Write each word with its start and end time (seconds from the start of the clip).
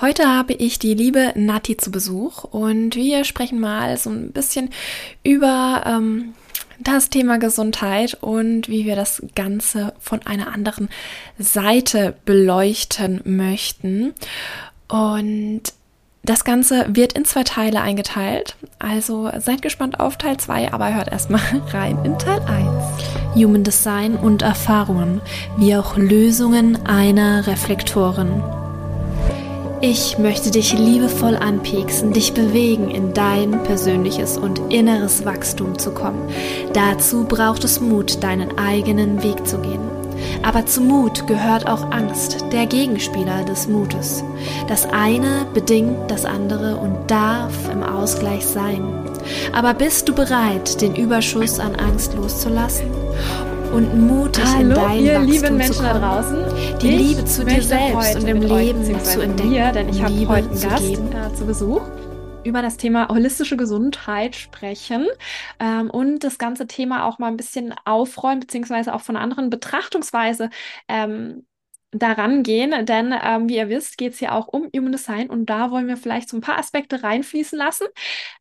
Heute 0.00 0.28
habe 0.28 0.52
ich 0.52 0.78
die 0.78 0.94
liebe 0.94 1.32
Nati 1.34 1.76
zu 1.76 1.90
Besuch 1.90 2.44
und 2.44 2.94
wir 2.94 3.24
sprechen 3.24 3.58
mal 3.58 3.96
so 3.96 4.10
ein 4.10 4.30
bisschen 4.30 4.70
über 5.24 5.82
ähm, 5.86 6.34
das 6.78 7.10
Thema 7.10 7.38
Gesundheit 7.38 8.16
und 8.20 8.68
wie 8.68 8.84
wir 8.84 8.94
das 8.94 9.20
Ganze 9.34 9.94
von 9.98 10.24
einer 10.24 10.54
anderen 10.54 10.88
Seite 11.36 12.14
beleuchten 12.24 13.22
möchten. 13.24 14.14
Und 14.86 15.62
das 16.22 16.44
Ganze 16.44 16.86
wird 16.90 17.14
in 17.14 17.24
zwei 17.24 17.42
Teile 17.42 17.80
eingeteilt. 17.80 18.54
Also 18.78 19.28
seid 19.38 19.62
gespannt 19.62 19.98
auf 19.98 20.16
Teil 20.16 20.36
2, 20.36 20.72
aber 20.72 20.94
hört 20.94 21.10
erstmal 21.10 21.42
rein 21.72 21.98
in 22.04 22.16
Teil 22.20 22.40
1. 22.42 23.34
Human 23.34 23.64
Design 23.64 24.14
und 24.14 24.42
Erfahrungen, 24.42 25.20
wie 25.56 25.74
auch 25.74 25.96
Lösungen 25.96 26.86
einer 26.86 27.48
Reflektoren. 27.48 28.44
Ich 29.80 30.18
möchte 30.18 30.50
dich 30.50 30.76
liebevoll 30.76 31.36
anpieksen, 31.36 32.12
dich 32.12 32.34
bewegen, 32.34 32.90
in 32.90 33.14
dein 33.14 33.62
persönliches 33.62 34.36
und 34.36 34.60
inneres 34.72 35.24
Wachstum 35.24 35.78
zu 35.78 35.92
kommen. 35.92 36.28
Dazu 36.72 37.24
braucht 37.24 37.62
es 37.62 37.80
Mut, 37.80 38.24
deinen 38.24 38.58
eigenen 38.58 39.22
Weg 39.22 39.46
zu 39.46 39.58
gehen. 39.58 39.80
Aber 40.42 40.66
zu 40.66 40.80
Mut 40.80 41.28
gehört 41.28 41.68
auch 41.68 41.92
Angst, 41.92 42.44
der 42.52 42.66
Gegenspieler 42.66 43.44
des 43.44 43.68
Mutes. 43.68 44.24
Das 44.66 44.84
eine 44.84 45.46
bedingt 45.54 46.10
das 46.10 46.24
andere 46.24 46.76
und 46.76 47.08
darf 47.08 47.54
im 47.72 47.84
Ausgleich 47.84 48.44
sein. 48.44 48.82
Aber 49.52 49.74
bist 49.74 50.08
du 50.08 50.14
bereit, 50.14 50.80
den 50.80 50.96
Überschuss 50.96 51.60
an 51.60 51.76
Angst 51.76 52.14
loszulassen? 52.14 52.90
Und 53.72 54.06
mutig 54.06 54.44
Hallo, 54.44 54.60
in 54.60 54.74
dein 54.74 55.04
ihr 55.04 55.14
Wachstum 55.14 55.30
lieben 55.30 55.56
Menschen 55.56 55.82
da 55.82 55.98
draußen. 55.98 56.78
die 56.80 56.88
Ich 56.88 56.98
Liebe 56.98 57.24
zu 57.24 57.44
dir 57.44 57.62
selbst 57.62 58.16
und 58.16 58.28
im 58.28 58.42
euch, 58.42 58.48
Leben 58.48 59.04
zu 59.04 59.20
entdecken, 59.20 59.50
Mir, 59.50 59.72
denn 59.72 59.88
ich 59.88 60.02
habe 60.02 60.28
heute 60.28 60.50
einen 60.50 60.60
Gast 60.60 60.82
äh, 60.82 61.34
zu 61.34 61.46
Besuch 61.46 61.82
über 62.44 62.62
das 62.62 62.76
Thema 62.76 63.08
holistische 63.08 63.56
Gesundheit 63.56 64.36
sprechen 64.36 65.06
ähm, 65.60 65.90
und 65.90 66.24
das 66.24 66.38
ganze 66.38 66.66
Thema 66.66 67.04
auch 67.04 67.18
mal 67.18 67.28
ein 67.28 67.36
bisschen 67.36 67.74
aufräumen, 67.84 68.40
beziehungsweise 68.40 68.94
auch 68.94 69.02
von 69.02 69.16
einer 69.16 69.24
anderen 69.24 69.50
Betrachtungsweise 69.50 70.48
ähm, 70.88 71.44
daran 71.90 72.42
gehen, 72.42 72.84
denn 72.86 73.14
ähm, 73.22 73.48
wie 73.48 73.56
ihr 73.56 73.68
wisst, 73.68 73.96
geht 73.98 74.12
es 74.12 74.18
hier 74.18 74.34
auch 74.34 74.48
um 74.48 74.68
Human 74.74 74.92
Design 74.92 75.30
und 75.30 75.46
da 75.46 75.70
wollen 75.70 75.88
wir 75.88 75.96
vielleicht 75.96 76.28
so 76.28 76.36
ein 76.36 76.40
paar 76.42 76.58
Aspekte 76.58 77.02
reinfließen 77.02 77.58
lassen. 77.58 77.86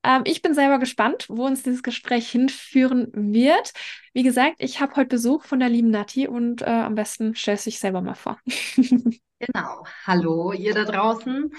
Ähm, 0.04 0.24
ich 0.26 0.42
bin 0.42 0.54
selber 0.54 0.80
gespannt, 0.80 1.26
wo 1.30 1.46
uns 1.46 1.64
dieses 1.64 1.84
Gespräch 1.84 2.30
hinführen 2.30 3.10
wird. 3.14 3.74
Wie 4.14 4.24
gesagt, 4.24 4.56
ich 4.60 4.82
habe 4.82 4.96
heute 4.96 5.10
Besuch 5.10 5.46
von 5.46 5.60
der 5.60 5.70
lieben 5.70 5.92
Nati 5.92 6.28
und 6.28 6.62
äh, 6.62 6.66
am 6.66 6.96
besten 6.96 7.36
stellst 7.36 7.66
du 7.66 7.70
dich 7.70 7.80
selber 7.80 8.02
mal 8.02 8.16
vor. 8.16 8.40
Genau. 9.40 9.86
Hallo, 10.08 10.52
ihr 10.52 10.74
da 10.74 10.84
draußen. 10.84 11.52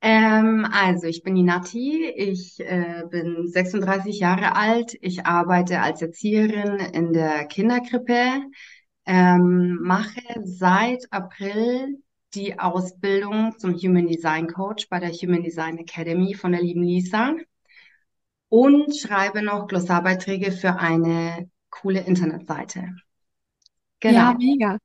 Ähm, 0.00 0.66
also, 0.70 1.08
ich 1.08 1.24
bin 1.24 1.34
die 1.34 1.42
Nati. 1.42 2.06
Ich 2.06 2.60
äh, 2.60 3.02
bin 3.10 3.48
36 3.48 4.20
Jahre 4.20 4.54
alt. 4.54 4.96
Ich 5.00 5.26
arbeite 5.26 5.80
als 5.80 6.00
Erzieherin 6.00 6.78
in 6.92 7.12
der 7.12 7.46
Kinderkrippe. 7.46 8.42
Ähm, 9.08 9.78
mache 9.82 10.20
seit 10.44 11.12
April 11.12 12.02
die 12.34 12.58
Ausbildung 12.60 13.58
zum 13.58 13.74
Human 13.76 14.06
Design 14.08 14.48
Coach 14.48 14.88
bei 14.90 15.00
der 15.00 15.12
Human 15.12 15.42
Design 15.44 15.78
Academy 15.78 16.34
von 16.34 16.52
der 16.52 16.62
lieben 16.62 16.84
Lisa 16.84 17.34
und 18.50 18.94
schreibe 18.96 19.42
noch 19.42 19.66
Glossarbeiträge 19.68 20.52
für 20.52 20.76
eine 20.76 21.50
coole 21.70 22.00
Internetseite. 22.00 22.94
Ja, 24.06 24.32
Genau. 24.32 24.34
mega. 24.34 24.78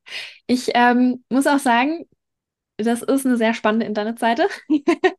Ich 0.47 0.71
ähm, 0.75 1.23
muss 1.29 1.47
auch 1.47 1.59
sagen, 1.59 2.05
das 2.77 3.01
ist 3.03 3.25
eine 3.25 3.38
sehr 3.38 3.53
spannende 3.53 3.85
Internetseite. 3.88 4.47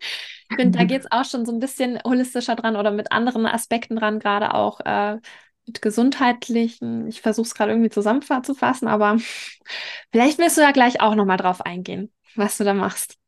Ich 0.50 0.56
finde, 0.62 0.78
da 0.78 0.84
geht 0.86 1.02
es 1.02 1.12
auch 1.12 1.25
schon 1.25 1.47
so 1.47 1.52
ein 1.52 1.60
bisschen 1.60 1.98
holistischer 2.05 2.56
dran 2.56 2.77
oder 2.77 2.91
mit 2.92 3.12
anderen 3.12 3.47
Aspekten 3.47 3.97
dran, 3.97 4.20
gerade 4.20 4.55
auch 4.55 4.80
äh, 4.80 5.19
mit 5.66 5.82
gesundheitlichen. 5.82 7.06
Ich 7.08 7.20
versuche 7.20 7.47
es 7.47 7.54
gerade 7.54 7.72
irgendwie 7.72 7.91
zusammenzufassen, 7.91 8.88
aber 8.88 9.19
vielleicht 10.12 10.38
willst 10.38 10.56
du 10.56 10.62
ja 10.62 10.72
gleich 10.72 11.00
auch 11.00 11.14
nochmal 11.14 11.36
drauf 11.36 11.60
eingehen, 11.62 12.12
was 12.34 12.56
du 12.58 12.64
da 12.64 12.75
machst. 12.75 13.19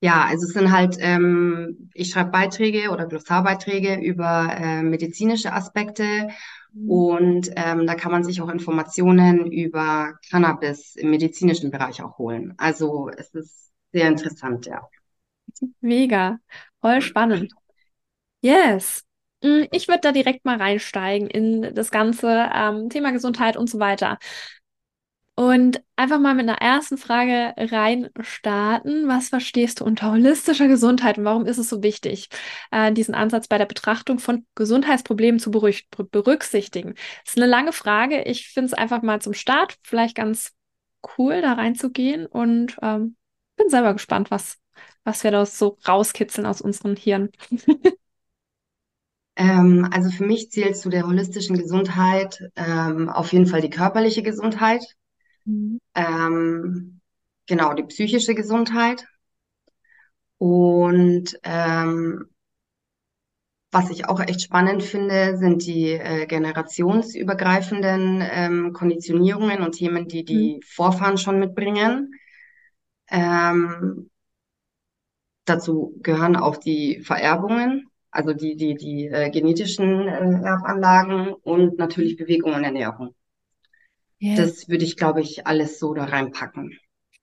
Ja, 0.00 0.26
also 0.26 0.44
es 0.46 0.52
sind 0.52 0.70
halt, 0.70 0.96
ähm, 1.00 1.90
ich 1.94 2.10
schreibe 2.10 2.30
Beiträge 2.30 2.90
oder 2.90 3.06
Glossarbeiträge 3.06 3.94
über 3.94 4.48
äh, 4.54 4.82
medizinische 4.82 5.52
Aspekte 5.52 6.28
und 6.86 7.50
ähm, 7.56 7.86
da 7.86 7.94
kann 7.94 8.12
man 8.12 8.24
sich 8.24 8.42
auch 8.42 8.48
Informationen 8.50 9.50
über 9.50 10.14
Cannabis 10.28 10.96
im 10.96 11.10
medizinischen 11.10 11.70
Bereich 11.70 12.02
auch 12.02 12.18
holen. 12.18 12.52
Also 12.58 13.08
es 13.16 13.30
ist 13.34 13.72
sehr 13.92 14.08
interessant, 14.08 14.66
ja. 14.66 14.82
Mega, 15.80 16.40
voll 16.80 17.00
spannend. 17.00 17.52
Yes. 18.42 19.04
Mm, 19.44 19.64
Ich 19.72 19.88
würde 19.88 20.00
da 20.02 20.12
direkt 20.12 20.44
mal 20.44 20.56
reinsteigen 20.58 21.28
in 21.28 21.74
das 21.74 21.90
ganze 21.90 22.50
ähm, 22.54 22.88
Thema 22.90 23.12
Gesundheit 23.12 23.56
und 23.56 23.68
so 23.70 23.78
weiter. 23.78 24.18
Und 25.36 25.82
einfach 25.96 26.20
mal 26.20 26.34
mit 26.34 26.48
einer 26.48 26.58
ersten 26.60 26.96
Frage 26.96 27.54
rein 27.56 28.08
starten. 28.20 29.08
Was 29.08 29.30
verstehst 29.30 29.80
du 29.80 29.84
unter 29.84 30.12
holistischer 30.12 30.68
Gesundheit 30.68 31.18
und 31.18 31.24
warum 31.24 31.44
ist 31.46 31.58
es 31.58 31.68
so 31.68 31.82
wichtig, 31.82 32.28
äh, 32.70 32.92
diesen 32.92 33.16
Ansatz 33.16 33.48
bei 33.48 33.58
der 33.58 33.66
Betrachtung 33.66 34.20
von 34.20 34.46
Gesundheitsproblemen 34.54 35.40
zu 35.40 35.50
berücksichtigen? 35.50 36.94
Das 37.24 37.34
ist 37.34 37.36
eine 37.36 37.46
lange 37.46 37.72
Frage. 37.72 38.22
Ich 38.22 38.48
finde 38.48 38.66
es 38.68 38.74
einfach 38.74 39.02
mal 39.02 39.20
zum 39.20 39.34
Start 39.34 39.74
vielleicht 39.82 40.14
ganz 40.14 40.52
cool, 41.18 41.42
da 41.42 41.54
reinzugehen 41.54 42.26
und 42.26 42.76
ähm, 42.80 43.16
bin 43.56 43.68
selber 43.70 43.92
gespannt, 43.94 44.30
was, 44.30 44.58
was 45.02 45.24
wir 45.24 45.32
da 45.32 45.44
so 45.46 45.78
rauskitzeln 45.88 46.46
aus 46.46 46.60
unseren 46.60 46.94
Hirn. 46.94 47.30
Ähm, 49.36 49.88
also 49.92 50.10
für 50.10 50.24
mich 50.26 50.50
zählt 50.50 50.76
zu 50.76 50.88
der 50.90 51.06
holistischen 51.06 51.56
Gesundheit 51.58 52.40
ähm, 52.56 53.08
auf 53.08 53.32
jeden 53.32 53.46
Fall 53.46 53.60
die 53.60 53.70
körperliche 53.70 54.22
Gesundheit, 54.22 54.84
Mhm. 55.46 55.78
ähm, 55.94 57.00
genau 57.46 57.74
die 57.74 57.82
psychische 57.84 58.34
Gesundheit 58.34 59.06
und 60.38 61.34
ähm, 61.42 62.28
Was 63.72 63.90
ich 63.90 64.08
auch 64.08 64.20
echt 64.20 64.40
spannend 64.42 64.82
finde, 64.84 65.36
sind 65.36 65.66
die 65.66 65.90
äh, 65.90 66.26
generationsübergreifenden 66.26 68.22
ähm, 68.24 68.72
Konditionierungen 68.72 69.62
und 69.62 69.72
Themen, 69.72 70.06
die 70.06 70.24
Mhm. 70.28 70.48
die 70.48 70.60
Vorfahren 70.64 71.18
schon 71.18 71.40
mitbringen. 71.40 72.12
Ähm, 73.10 74.10
dazu 75.46 75.94
gehören 76.02 76.36
auch 76.36 76.56
die 76.58 77.00
Vererbungen, 77.00 77.86
also 78.14 78.32
die, 78.32 78.56
die, 78.56 78.74
die 78.74 79.06
äh, 79.06 79.30
genetischen 79.30 80.08
äh, 80.08 80.46
Erbanlagen 80.46 81.32
und 81.32 81.78
natürlich 81.78 82.16
Bewegung 82.16 82.54
und 82.54 82.64
Ernährung. 82.64 83.14
Yes. 84.18 84.36
Das 84.38 84.68
würde 84.68 84.84
ich, 84.84 84.96
glaube 84.96 85.20
ich, 85.20 85.46
alles 85.46 85.78
so 85.78 85.94
da 85.94 86.04
reinpacken. 86.04 86.78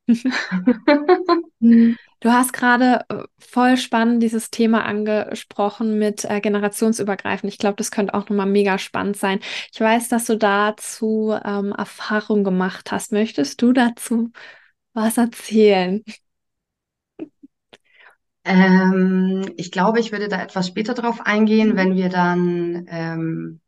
Mhm. 1.63 1.95
Du 2.21 2.31
hast 2.31 2.53
gerade 2.53 3.05
äh, 3.09 3.23
voll 3.37 3.77
spannend 3.77 4.23
dieses 4.23 4.49
Thema 4.49 4.83
angesprochen 4.83 5.99
mit 5.99 6.25
äh, 6.25 6.41
generationsübergreifend. 6.41 7.53
Ich 7.53 7.59
glaube, 7.59 7.75
das 7.75 7.91
könnte 7.91 8.15
auch 8.15 8.29
nochmal 8.29 8.47
mega 8.47 8.79
spannend 8.79 9.15
sein. 9.15 9.39
Ich 9.71 9.79
weiß, 9.79 10.09
dass 10.09 10.25
du 10.25 10.37
dazu 10.37 11.37
ähm, 11.45 11.71
Erfahrung 11.71 12.43
gemacht 12.43 12.91
hast. 12.91 13.11
Möchtest 13.11 13.61
du 13.61 13.73
dazu 13.73 14.31
was 14.93 15.17
erzählen? 15.17 16.03
Ähm, 18.43 19.51
ich 19.57 19.71
glaube, 19.71 19.99
ich 19.99 20.11
würde 20.11 20.27
da 20.27 20.41
etwas 20.41 20.67
später 20.67 20.93
drauf 20.93 21.21
eingehen, 21.25 21.75
wenn 21.75 21.95
wir 21.95 22.09
dann 22.09 22.85
ähm, 22.89 23.59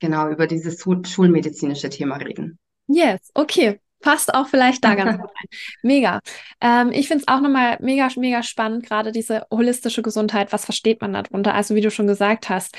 genau 0.00 0.28
über 0.28 0.46
dieses 0.46 0.80
Schul- 0.80 1.06
schulmedizinische 1.06 1.90
Thema 1.90 2.16
reden. 2.16 2.58
Yes, 2.86 3.30
okay. 3.34 3.80
Passt 4.00 4.34
auch 4.34 4.48
vielleicht 4.48 4.84
da 4.84 4.94
ganz 4.96 5.16
gut 5.18 5.30
rein. 5.30 5.48
Mega. 5.82 6.20
Ähm, 6.60 6.92
ich 6.92 7.08
finde 7.08 7.24
es 7.26 7.28
auch 7.28 7.40
nochmal 7.40 7.78
mega, 7.80 8.08
mega 8.16 8.42
spannend, 8.42 8.84
gerade 8.84 9.12
diese 9.12 9.46
holistische 9.50 10.02
Gesundheit. 10.02 10.52
Was 10.52 10.66
versteht 10.66 11.00
man 11.00 11.14
darunter? 11.14 11.54
Also, 11.54 11.74
wie 11.74 11.80
du 11.80 11.90
schon 11.90 12.06
gesagt 12.06 12.50
hast, 12.50 12.76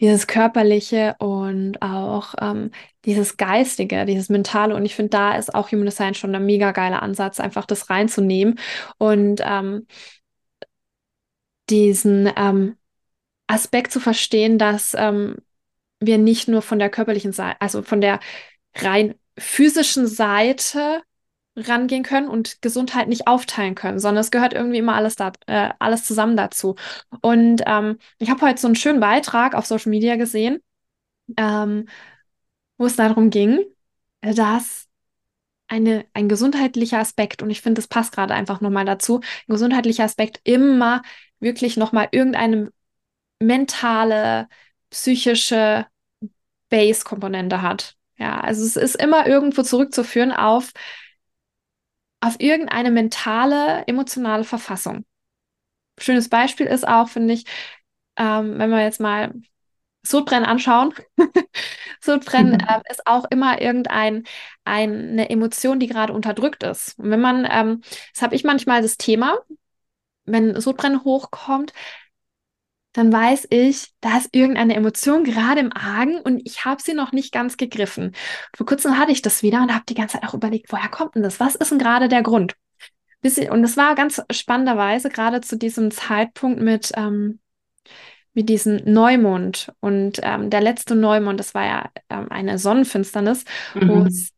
dieses 0.00 0.26
Körperliche 0.26 1.16
und 1.18 1.80
auch 1.82 2.34
ähm, 2.40 2.70
dieses 3.06 3.36
Geistige, 3.38 4.04
dieses 4.04 4.28
Mentale. 4.28 4.76
Und 4.76 4.84
ich 4.84 4.94
finde, 4.94 5.10
da 5.10 5.34
ist 5.36 5.54
auch 5.54 5.72
Human 5.72 5.86
Design 5.86 6.14
schon 6.14 6.34
ein 6.34 6.46
mega 6.46 6.72
geiler 6.72 7.02
Ansatz, 7.02 7.40
einfach 7.40 7.66
das 7.66 7.90
reinzunehmen 7.90 8.58
und 8.98 9.40
ähm, 9.44 9.86
diesen 11.70 12.30
ähm, 12.36 12.76
Aspekt 13.46 13.92
zu 13.92 14.00
verstehen, 14.00 14.58
dass 14.58 14.94
ähm, 14.94 15.36
wir 16.00 16.18
nicht 16.18 16.48
nur 16.48 16.62
von 16.62 16.78
der 16.78 16.90
körperlichen 16.90 17.32
Seite, 17.32 17.60
also 17.60 17.82
von 17.82 18.00
der 18.00 18.20
rein 18.74 19.14
physischen 19.38 20.06
Seite 20.06 21.02
rangehen 21.56 22.02
können 22.02 22.28
und 22.28 22.60
Gesundheit 22.60 23.08
nicht 23.08 23.26
aufteilen 23.26 23.74
können, 23.74 23.98
sondern 23.98 24.20
es 24.20 24.30
gehört 24.30 24.52
irgendwie 24.52 24.78
immer 24.78 24.94
alles 24.94 25.16
da, 25.16 25.32
äh, 25.46 25.70
alles 25.78 26.04
zusammen 26.04 26.36
dazu. 26.36 26.76
Und 27.22 27.62
ähm, 27.66 27.98
ich 28.18 28.28
habe 28.30 28.42
heute 28.42 28.60
so 28.60 28.68
einen 28.68 28.76
schönen 28.76 29.00
Beitrag 29.00 29.54
auf 29.54 29.64
Social 29.64 29.90
Media 29.90 30.16
gesehen, 30.16 30.62
ähm, 31.36 31.88
wo 32.76 32.86
es 32.86 32.96
darum 32.96 33.30
ging, 33.30 33.60
dass 34.20 34.86
eine, 35.68 36.04
ein 36.12 36.28
gesundheitlicher 36.28 36.98
Aspekt, 36.98 37.42
und 37.42 37.50
ich 37.50 37.62
finde, 37.62 37.80
das 37.80 37.88
passt 37.88 38.12
gerade 38.12 38.34
einfach 38.34 38.60
nochmal 38.60 38.84
dazu, 38.84 39.20
ein 39.20 39.52
gesundheitlicher 39.52 40.04
Aspekt 40.04 40.40
immer 40.44 41.02
wirklich 41.46 41.76
nochmal 41.76 42.08
irgendeine 42.10 42.72
mentale, 43.40 44.48
psychische 44.90 45.86
Base-Komponente 46.68 47.62
hat. 47.62 47.96
Ja, 48.18 48.40
also 48.40 48.64
es 48.64 48.76
ist 48.76 48.96
immer 48.96 49.26
irgendwo 49.26 49.62
zurückzuführen 49.62 50.32
auf, 50.32 50.72
auf 52.20 52.36
irgendeine 52.40 52.90
mentale, 52.90 53.84
emotionale 53.86 54.44
Verfassung. 54.44 55.04
Schönes 55.98 56.28
Beispiel 56.28 56.66
ist 56.66 56.86
auch, 56.86 57.08
finde 57.08 57.34
ich, 57.34 57.44
ähm, 58.16 58.58
wenn 58.58 58.70
wir 58.70 58.82
jetzt 58.82 59.00
mal 59.00 59.32
Sodbrennen 60.02 60.44
anschauen. 60.44 60.94
Sodbrennen 62.00 62.60
äh, 62.60 62.80
ist 62.90 63.06
auch 63.06 63.24
immer 63.30 63.60
irgendein 63.60 64.24
eine 64.64 65.28
Emotion, 65.30 65.80
die 65.80 65.86
gerade 65.86 66.12
unterdrückt 66.12 66.62
ist. 66.62 66.98
Und 66.98 67.10
wenn 67.10 67.20
man, 67.20 67.46
ähm, 67.50 67.80
das 68.12 68.22
habe 68.22 68.34
ich 68.34 68.44
manchmal 68.44 68.82
das 68.82 68.96
Thema, 68.96 69.38
wenn 70.26 70.60
Sodbrennen 70.60 71.04
hochkommt, 71.04 71.72
dann 72.92 73.12
weiß 73.12 73.48
ich, 73.50 73.92
da 74.00 74.16
ist 74.16 74.30
irgendeine 74.32 74.74
Emotion 74.74 75.22
gerade 75.22 75.60
im 75.60 75.72
Argen 75.72 76.18
und 76.18 76.40
ich 76.46 76.64
habe 76.64 76.82
sie 76.82 76.94
noch 76.94 77.12
nicht 77.12 77.30
ganz 77.30 77.58
gegriffen. 77.58 78.12
Vor 78.56 78.64
kurzem 78.64 78.98
hatte 78.98 79.12
ich 79.12 79.20
das 79.20 79.42
wieder 79.42 79.60
und 79.60 79.74
habe 79.74 79.84
die 79.86 79.94
ganze 79.94 80.14
Zeit 80.18 80.28
auch 80.28 80.34
überlegt, 80.34 80.72
woher 80.72 80.88
kommt 80.88 81.14
denn 81.14 81.22
das? 81.22 81.38
Was 81.38 81.56
ist 81.56 81.70
denn 81.70 81.78
gerade 81.78 82.08
der 82.08 82.22
Grund? 82.22 82.54
Und 83.50 83.64
es 83.64 83.76
war 83.76 83.94
ganz 83.96 84.22
spannenderweise 84.30 85.08
gerade 85.08 85.40
zu 85.40 85.56
diesem 85.56 85.90
Zeitpunkt 85.90 86.60
mit, 86.60 86.92
ähm, 86.96 87.40
mit 88.34 88.48
diesem 88.48 88.76
Neumond. 88.84 89.72
Und 89.80 90.20
ähm, 90.22 90.48
der 90.48 90.60
letzte 90.60 90.94
Neumond, 90.94 91.40
das 91.40 91.52
war 91.52 91.66
ja 91.66 91.90
ähm, 92.08 92.30
eine 92.30 92.58
Sonnenfinsternis, 92.58 93.44
mhm. 93.74 93.88
wo 93.88 94.04
es 94.04 94.32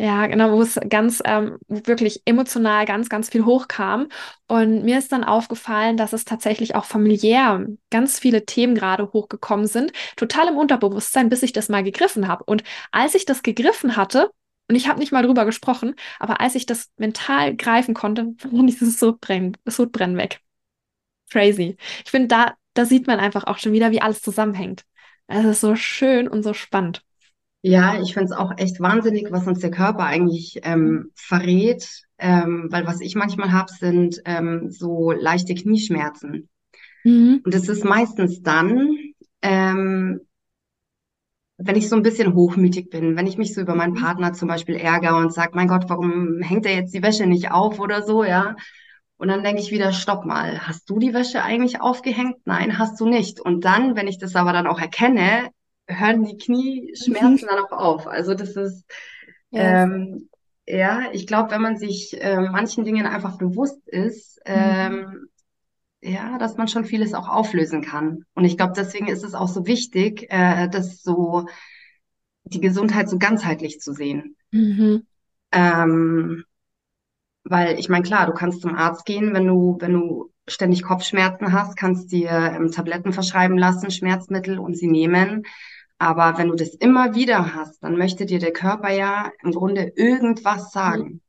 ja, 0.00 0.28
genau, 0.28 0.52
wo 0.52 0.62
es 0.62 0.78
ganz 0.88 1.20
ähm, 1.24 1.58
wirklich 1.66 2.22
emotional 2.24 2.86
ganz, 2.86 3.08
ganz 3.08 3.30
viel 3.30 3.44
hochkam. 3.44 4.08
Und 4.46 4.84
mir 4.84 4.96
ist 4.98 5.10
dann 5.10 5.24
aufgefallen, 5.24 5.96
dass 5.96 6.12
es 6.12 6.24
tatsächlich 6.24 6.76
auch 6.76 6.84
familiär 6.84 7.66
ganz 7.90 8.18
viele 8.20 8.44
Themen 8.46 8.76
gerade 8.76 9.12
hochgekommen 9.12 9.66
sind, 9.66 9.92
total 10.16 10.48
im 10.48 10.56
Unterbewusstsein, 10.56 11.28
bis 11.28 11.42
ich 11.42 11.52
das 11.52 11.68
mal 11.68 11.82
gegriffen 11.82 12.28
habe. 12.28 12.44
Und 12.44 12.62
als 12.92 13.16
ich 13.16 13.24
das 13.26 13.42
gegriffen 13.42 13.96
hatte, 13.96 14.30
und 14.68 14.76
ich 14.76 14.86
habe 14.88 15.00
nicht 15.00 15.10
mal 15.12 15.22
drüber 15.24 15.44
gesprochen, 15.44 15.94
aber 16.20 16.40
als 16.40 16.54
ich 16.54 16.66
das 16.66 16.90
mental 16.96 17.56
greifen 17.56 17.94
konnte, 17.94 18.26
war 18.52 18.66
dieses 18.66 19.00
Sodbrennen, 19.00 19.56
Sodbrennen 19.64 20.16
weg. 20.16 20.40
Crazy. 21.30 21.76
Ich 22.04 22.10
finde, 22.10 22.28
da, 22.28 22.54
da 22.74 22.84
sieht 22.84 23.06
man 23.06 23.20
einfach 23.20 23.44
auch 23.44 23.58
schon 23.58 23.72
wieder, 23.72 23.90
wie 23.90 24.00
alles 24.02 24.22
zusammenhängt. 24.22 24.84
Es 25.26 25.44
ist 25.44 25.60
so 25.60 25.76
schön 25.76 26.28
und 26.28 26.42
so 26.42 26.54
spannend. 26.54 27.04
Ja, 27.62 28.00
ich 28.00 28.14
finde 28.14 28.26
es 28.26 28.32
auch 28.32 28.52
echt 28.56 28.80
wahnsinnig, 28.80 29.26
was 29.30 29.46
uns 29.46 29.58
der 29.58 29.70
Körper 29.70 30.04
eigentlich 30.04 30.60
ähm, 30.62 31.10
verrät, 31.14 32.04
ähm, 32.18 32.68
weil 32.70 32.86
was 32.86 33.00
ich 33.00 33.16
manchmal 33.16 33.52
habe, 33.52 33.72
sind 33.72 34.20
ähm, 34.24 34.70
so 34.70 35.10
leichte 35.10 35.54
Knieschmerzen. 35.54 36.48
Mhm. 37.02 37.40
Und 37.44 37.54
es 37.54 37.68
ist 37.68 37.84
meistens 37.84 38.42
dann, 38.42 38.96
ähm, 39.42 40.20
wenn 41.56 41.76
ich 41.76 41.88
so 41.88 41.96
ein 41.96 42.04
bisschen 42.04 42.34
hochmütig 42.34 42.90
bin, 42.90 43.16
wenn 43.16 43.26
ich 43.26 43.38
mich 43.38 43.52
so 43.52 43.60
über 43.60 43.74
meinen 43.74 43.94
mhm. 43.94 44.02
Partner 44.02 44.32
zum 44.32 44.46
Beispiel 44.46 44.76
ärgere 44.76 45.16
und 45.16 45.34
sage, 45.34 45.52
mein 45.54 45.66
Gott, 45.66 45.86
warum 45.88 46.40
hängt 46.40 46.64
er 46.64 46.74
jetzt 46.74 46.94
die 46.94 47.02
Wäsche 47.02 47.26
nicht 47.26 47.50
auf 47.50 47.80
oder 47.80 48.02
so, 48.02 48.22
ja. 48.22 48.54
Und 49.16 49.26
dann 49.26 49.42
denke 49.42 49.60
ich 49.60 49.72
wieder, 49.72 49.92
stopp 49.92 50.24
mal, 50.24 50.60
hast 50.68 50.88
du 50.88 51.00
die 51.00 51.12
Wäsche 51.12 51.42
eigentlich 51.42 51.80
aufgehängt? 51.80 52.36
Nein, 52.44 52.78
hast 52.78 53.00
du 53.00 53.08
nicht. 53.08 53.40
Und 53.40 53.64
dann, 53.64 53.96
wenn 53.96 54.06
ich 54.06 54.18
das 54.18 54.36
aber 54.36 54.52
dann 54.52 54.68
auch 54.68 54.78
erkenne, 54.78 55.50
hören 55.88 56.24
die 56.24 56.36
Knieschmerzen 56.36 57.46
mhm. 57.46 57.48
dann 57.48 57.64
auch 57.64 57.72
auf. 57.72 58.06
Also 58.06 58.34
das 58.34 58.56
ist, 58.56 58.84
ja, 59.50 59.84
ähm, 59.84 60.28
ja 60.66 61.02
ich 61.12 61.26
glaube, 61.26 61.50
wenn 61.50 61.62
man 61.62 61.76
sich 61.76 62.20
äh, 62.20 62.40
manchen 62.40 62.84
Dingen 62.84 63.06
einfach 63.06 63.38
bewusst 63.38 63.86
ist, 63.88 64.40
ähm, 64.44 64.92
mhm. 64.92 65.28
ja, 66.00 66.38
dass 66.38 66.56
man 66.56 66.68
schon 66.68 66.84
vieles 66.84 67.14
auch 67.14 67.28
auflösen 67.28 67.82
kann. 67.82 68.24
Und 68.34 68.44
ich 68.44 68.56
glaube, 68.56 68.74
deswegen 68.76 69.08
ist 69.08 69.24
es 69.24 69.34
auch 69.34 69.48
so 69.48 69.66
wichtig, 69.66 70.26
äh, 70.30 70.68
das 70.68 71.02
so 71.02 71.46
die 72.44 72.60
Gesundheit 72.60 73.08
so 73.08 73.18
ganzheitlich 73.18 73.80
zu 73.80 73.92
sehen. 73.92 74.36
Mhm. 74.50 75.06
Ähm, 75.52 76.44
weil 77.44 77.78
ich 77.78 77.88
meine, 77.88 78.04
klar, 78.04 78.26
du 78.26 78.32
kannst 78.32 78.60
zum 78.60 78.74
Arzt 78.74 79.06
gehen, 79.06 79.32
wenn 79.32 79.46
du, 79.46 79.78
wenn 79.80 79.92
du 79.94 80.30
ständig 80.46 80.82
Kopfschmerzen 80.82 81.52
hast, 81.52 81.76
kannst 81.76 82.12
dir 82.12 82.30
ähm, 82.30 82.70
Tabletten 82.70 83.12
verschreiben 83.12 83.58
lassen, 83.58 83.90
Schmerzmittel 83.90 84.58
und 84.58 84.76
sie 84.76 84.88
nehmen. 84.88 85.44
Aber 85.98 86.38
wenn 86.38 86.48
du 86.48 86.54
das 86.54 86.74
immer 86.74 87.14
wieder 87.14 87.54
hast, 87.54 87.82
dann 87.82 87.96
möchte 87.96 88.24
dir 88.24 88.38
der 88.38 88.52
Körper 88.52 88.90
ja 88.90 89.32
im 89.42 89.52
Grunde 89.52 89.92
irgendwas 89.96 90.70
sagen. 90.70 91.20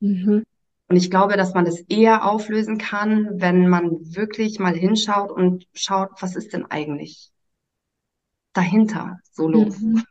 Mhm. 0.00 0.44
Und 0.88 0.96
ich 0.96 1.10
glaube, 1.10 1.36
dass 1.36 1.52
man 1.52 1.66
das 1.66 1.80
eher 1.80 2.24
auflösen 2.24 2.78
kann, 2.78 3.28
wenn 3.34 3.68
man 3.68 3.90
wirklich 4.14 4.58
mal 4.58 4.74
hinschaut 4.74 5.30
und 5.30 5.66
schaut, 5.74 6.10
was 6.20 6.34
ist 6.34 6.54
denn 6.54 6.64
eigentlich 6.64 7.30
dahinter 8.54 9.18
so 9.30 9.48
los. 9.48 9.78
Mhm. 9.78 10.02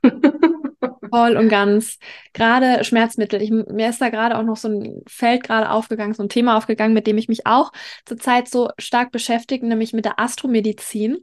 Voll 1.10 1.38
und 1.38 1.50
ganz. 1.50 1.98
Gerade 2.34 2.84
Schmerzmittel. 2.84 3.42
Ich, 3.42 3.50
mir 3.50 3.90
ist 3.90 4.02
da 4.02 4.10
gerade 4.10 4.38
auch 4.38 4.44
noch 4.44 4.58
so 4.58 4.68
ein 4.68 5.02
Feld 5.08 5.44
gerade 5.44 5.72
aufgegangen, 5.72 6.14
so 6.14 6.22
ein 6.22 6.30
Thema 6.30 6.58
aufgegangen, 6.58 6.94
mit 6.94 7.08
dem 7.08 7.18
ich 7.18 7.28
mich 7.28 7.48
auch 7.48 7.72
zurzeit 8.06 8.48
so 8.48 8.70
stark 8.78 9.12
beschäftige, 9.12 9.66
nämlich 9.66 9.94
mit 9.94 10.06
der 10.06 10.20
Astromedizin. 10.20 11.18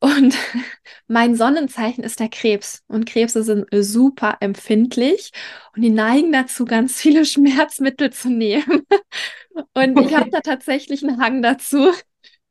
Und 0.00 0.34
mein 1.06 1.36
Sonnenzeichen 1.36 2.02
ist 2.02 2.20
der 2.20 2.28
Krebs. 2.28 2.82
Und 2.88 3.06
Krebse 3.06 3.42
sind 3.42 3.66
super 3.70 4.38
empfindlich 4.40 5.30
und 5.76 5.82
die 5.82 5.90
neigen 5.90 6.32
dazu, 6.32 6.64
ganz 6.64 7.00
viele 7.00 7.24
Schmerzmittel 7.26 8.10
zu 8.10 8.30
nehmen. 8.30 8.82
Und 9.74 9.98
ich 10.00 10.14
habe 10.14 10.30
da 10.30 10.40
tatsächlich 10.40 11.02
einen 11.02 11.20
Hang 11.20 11.42
dazu, 11.42 11.92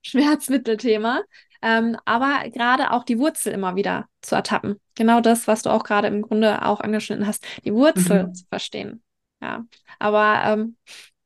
Schmerzmittelthema. 0.02 1.22
Ähm, 1.62 1.98
aber 2.06 2.50
gerade 2.50 2.92
auch 2.92 3.04
die 3.04 3.18
Wurzel 3.18 3.54
immer 3.54 3.76
wieder 3.76 4.06
zu 4.22 4.36
ertappen. 4.36 4.80
Genau 4.96 5.20
das, 5.22 5.48
was 5.48 5.62
du 5.62 5.70
auch 5.70 5.84
gerade 5.84 6.08
im 6.08 6.22
Grunde 6.22 6.66
auch 6.66 6.82
angeschnitten 6.82 7.26
hast, 7.26 7.46
die 7.64 7.74
Wurzel 7.74 8.28
mhm. 8.28 8.34
zu 8.34 8.46
verstehen. 8.48 9.02
Ja, 9.42 9.66
aber 9.98 10.42
ähm, 10.46 10.78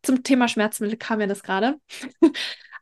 zum 0.04 0.24
Thema 0.24 0.48
Schmerzmittel 0.48 0.98
kam 0.98 1.18
mir 1.18 1.28
das 1.28 1.44
gerade. 1.44 1.78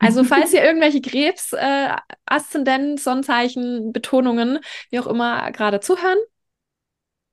Also 0.01 0.23
falls 0.23 0.51
ihr 0.51 0.63
irgendwelche 0.63 0.99
Krebs, 1.01 1.53
äh, 1.53 1.95
Aszendent, 2.25 2.99
Sonnenzeichen, 2.99 3.93
Betonungen, 3.93 4.59
wie 4.89 4.99
auch 4.99 5.07
immer, 5.07 5.51
gerade 5.51 5.79
zuhören, 5.79 6.17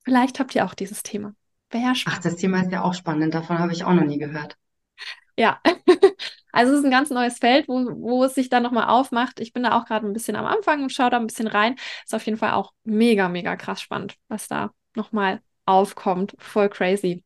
vielleicht 0.04 0.38
habt 0.38 0.54
ihr 0.54 0.64
auch 0.64 0.74
dieses 0.74 1.02
Thema. 1.02 1.34
Wäre 1.70 1.94
spannend. 1.94 2.20
Ach, 2.20 2.22
das 2.22 2.36
Thema 2.36 2.62
ist 2.62 2.72
ja 2.72 2.82
auch 2.82 2.94
spannend. 2.94 3.34
Davon 3.34 3.58
habe 3.58 3.72
ich 3.72 3.84
auch 3.84 3.92
noch 3.92 4.04
nie 4.04 4.18
gehört. 4.18 4.56
Ja, 5.36 5.60
also 6.52 6.72
es 6.72 6.80
ist 6.80 6.84
ein 6.84 6.90
ganz 6.90 7.10
neues 7.10 7.38
Feld, 7.38 7.68
wo, 7.68 7.84
wo 8.00 8.24
es 8.24 8.34
sich 8.34 8.48
dann 8.48 8.62
nochmal 8.62 8.88
aufmacht. 8.88 9.40
Ich 9.40 9.52
bin 9.52 9.62
da 9.62 9.78
auch 9.78 9.84
gerade 9.84 10.06
ein 10.06 10.12
bisschen 10.12 10.36
am 10.36 10.46
Anfang 10.46 10.82
und 10.82 10.92
schaue 10.92 11.10
da 11.10 11.16
ein 11.16 11.26
bisschen 11.26 11.46
rein. 11.46 11.76
Ist 12.04 12.14
auf 12.14 12.26
jeden 12.26 12.38
Fall 12.38 12.52
auch 12.52 12.72
mega, 12.84 13.28
mega 13.28 13.56
krass 13.56 13.80
spannend, 13.80 14.16
was 14.28 14.48
da 14.48 14.72
nochmal 14.94 15.40
aufkommt. 15.64 16.34
Voll 16.38 16.68
crazy. 16.68 17.24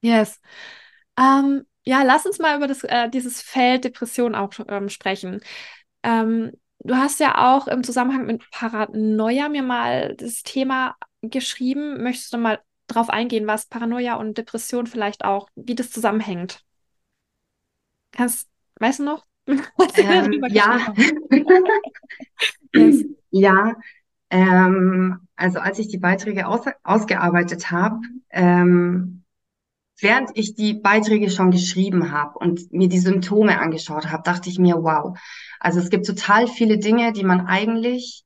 Yes. 0.00 0.40
Ähm, 1.18 1.66
ja, 1.86 2.02
lass 2.02 2.26
uns 2.26 2.38
mal 2.38 2.56
über 2.56 2.66
das, 2.66 2.82
äh, 2.84 3.08
dieses 3.08 3.40
Feld 3.40 3.84
Depression 3.84 4.34
auch 4.34 4.52
ähm, 4.68 4.88
sprechen. 4.88 5.40
Ähm, 6.02 6.52
du 6.80 6.96
hast 6.96 7.20
ja 7.20 7.54
auch 7.54 7.68
im 7.68 7.84
Zusammenhang 7.84 8.26
mit 8.26 8.48
Paranoia 8.50 9.48
mir 9.48 9.62
mal 9.62 10.14
das 10.16 10.42
Thema 10.42 10.96
geschrieben. 11.22 12.02
Möchtest 12.02 12.32
du 12.32 12.38
mal 12.38 12.60
drauf 12.88 13.08
eingehen, 13.08 13.46
was 13.46 13.66
Paranoia 13.66 14.14
und 14.14 14.36
Depression 14.38 14.86
vielleicht 14.86 15.24
auch, 15.24 15.48
wie 15.54 15.74
das 15.74 15.90
zusammenhängt? 15.90 16.62
Kannst, 18.12 18.48
weißt 18.80 19.00
du 19.00 19.04
noch? 19.04 19.24
Ähm, 19.98 20.44
ja. 20.50 20.92
yes. 22.74 23.04
Ja, 23.30 23.74
ähm, 24.30 25.20
also 25.36 25.60
als 25.60 25.78
ich 25.78 25.88
die 25.88 25.98
Beiträge 25.98 26.48
aus, 26.48 26.62
ausgearbeitet 26.82 27.70
habe, 27.70 28.00
ähm, 28.30 29.22
während 29.98 30.30
ich 30.34 30.54
die 30.54 30.74
Beiträge 30.74 31.30
schon 31.30 31.50
geschrieben 31.50 32.12
habe 32.12 32.38
und 32.38 32.72
mir 32.72 32.88
die 32.88 32.98
Symptome 32.98 33.58
angeschaut 33.58 34.08
habe, 34.08 34.22
dachte 34.22 34.50
ich 34.50 34.58
mir, 34.58 34.76
wow, 34.76 35.18
also 35.60 35.80
es 35.80 35.90
gibt 35.90 36.06
total 36.06 36.46
viele 36.46 36.78
Dinge, 36.78 37.12
die 37.12 37.24
man 37.24 37.46
eigentlich 37.46 38.24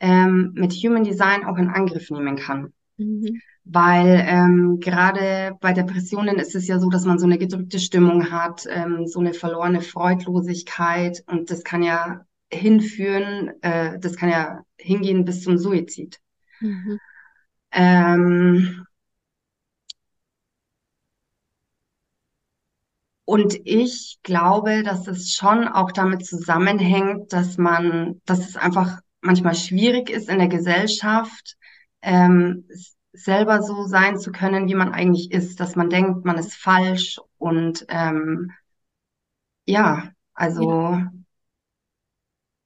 ähm, 0.00 0.52
mit 0.54 0.72
Human 0.72 1.04
Design 1.04 1.44
auch 1.44 1.56
in 1.56 1.68
Angriff 1.68 2.10
nehmen 2.10 2.36
kann. 2.36 2.72
Mhm. 2.96 3.40
Weil 3.64 4.24
ähm, 4.26 4.78
gerade 4.80 5.56
bei 5.60 5.72
Depressionen 5.72 6.38
ist 6.38 6.54
es 6.54 6.66
ja 6.68 6.78
so, 6.78 6.88
dass 6.88 7.04
man 7.04 7.18
so 7.18 7.26
eine 7.26 7.36
gedrückte 7.36 7.78
Stimmung 7.78 8.30
hat, 8.30 8.64
ähm, 8.70 9.06
so 9.06 9.20
eine 9.20 9.34
verlorene 9.34 9.82
Freudlosigkeit 9.82 11.22
und 11.26 11.50
das 11.50 11.64
kann 11.64 11.82
ja 11.82 12.22
hinführen, 12.50 13.52
äh, 13.60 13.98
das 13.98 14.16
kann 14.16 14.30
ja 14.30 14.62
hingehen 14.78 15.24
bis 15.24 15.42
zum 15.42 15.58
Suizid. 15.58 16.18
Mhm. 16.60 16.98
Ähm, 17.72 18.86
Und 23.28 23.60
ich 23.66 24.18
glaube, 24.22 24.82
dass 24.82 25.06
es 25.06 25.34
schon 25.34 25.68
auch 25.68 25.92
damit 25.92 26.24
zusammenhängt, 26.24 27.30
dass 27.34 27.58
man, 27.58 28.22
dass 28.24 28.38
es 28.48 28.56
einfach 28.56 29.00
manchmal 29.20 29.54
schwierig 29.54 30.08
ist 30.08 30.30
in 30.30 30.38
der 30.38 30.48
Gesellschaft, 30.48 31.58
ähm, 32.00 32.66
selber 33.12 33.60
so 33.60 33.84
sein 33.84 34.18
zu 34.18 34.32
können, 34.32 34.66
wie 34.66 34.74
man 34.74 34.94
eigentlich 34.94 35.30
ist, 35.30 35.60
dass 35.60 35.76
man 35.76 35.90
denkt, 35.90 36.24
man 36.24 36.38
ist 36.38 36.54
falsch 36.54 37.18
und 37.36 37.84
ähm, 37.90 38.50
ja, 39.66 40.12
also 40.34 40.62
Ja. 40.70 41.12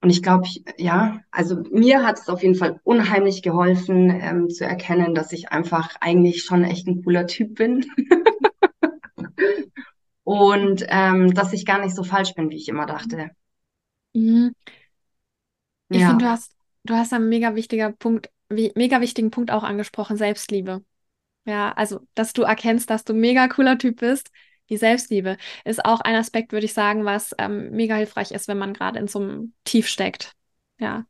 und 0.03 0.11
ich 0.11 0.23
glaube, 0.23 0.49
ja, 0.79 1.21
also 1.31 1.63
mir 1.71 2.05
hat 2.05 2.19
es 2.19 2.29
auf 2.29 2.43
jeden 2.43 2.57
Fall 2.57 2.81
unheimlich 2.83 3.43
geholfen, 3.43 4.11
ähm, 4.11 4.49
zu 4.51 4.65
erkennen, 4.65 5.15
dass 5.15 5.33
ich 5.33 5.51
einfach 5.53 5.95
eigentlich 6.01 6.43
schon 6.45 6.65
echt 6.65 6.89
ein 6.89 7.03
cooler 7.05 7.27
Typ 7.29 7.55
bin 7.55 7.85
und 10.33 10.85
ähm, 10.89 11.35
dass 11.35 11.53
ich 11.53 11.67
gar 11.67 11.81
nicht 11.81 11.95
so 11.95 12.05
falsch 12.05 12.35
bin, 12.35 12.51
wie 12.51 12.57
ich 12.57 12.69
immer 12.69 12.87
dachte. 12.87 13.31
Mhm. 14.15 14.53
Ich 15.91 16.05
Ja, 16.05 16.07
finde, 16.07 16.25
du 16.25 16.31
hast, 16.31 16.57
du 16.85 16.95
hast 16.95 17.13
einen 17.13 17.29
mega 17.29 17.55
wichtiger 17.55 17.93
Punkt, 17.93 18.31
wie, 18.49 18.73
mega 18.77 19.01
wichtigen 19.01 19.31
Punkt 19.31 19.51
auch 19.51 19.63
angesprochen, 19.63 20.17
Selbstliebe. 20.17 20.85
Ja, 21.47 21.73
also, 21.73 22.01
dass 22.15 22.33
du 22.33 22.43
erkennst, 22.43 22.91
dass 22.91 23.05
du 23.05 23.15
ein 23.15 23.21
mega 23.21 23.49
cooler 23.49 23.79
Typ 23.79 24.01
bist. 24.01 24.31
Die 24.71 24.79
Selbstliebe 24.79 25.39
ist 25.65 25.85
auch 25.85 26.01
ein 26.03 26.17
Aspekt, 26.17 26.53
würde 26.53 26.67
ich 26.67 26.75
sagen, 26.75 27.05
was 27.05 27.35
ähm, 27.39 27.71
mega 27.73 27.97
hilfreich 27.97 28.33
ist, 28.33 28.49
wenn 28.49 28.59
man 28.59 28.75
gerade 28.75 28.99
in 29.01 29.09
so 29.09 29.21
einem 29.21 29.55
Tief 29.65 29.89
steckt. 29.89 30.35
Ja, 30.79 31.07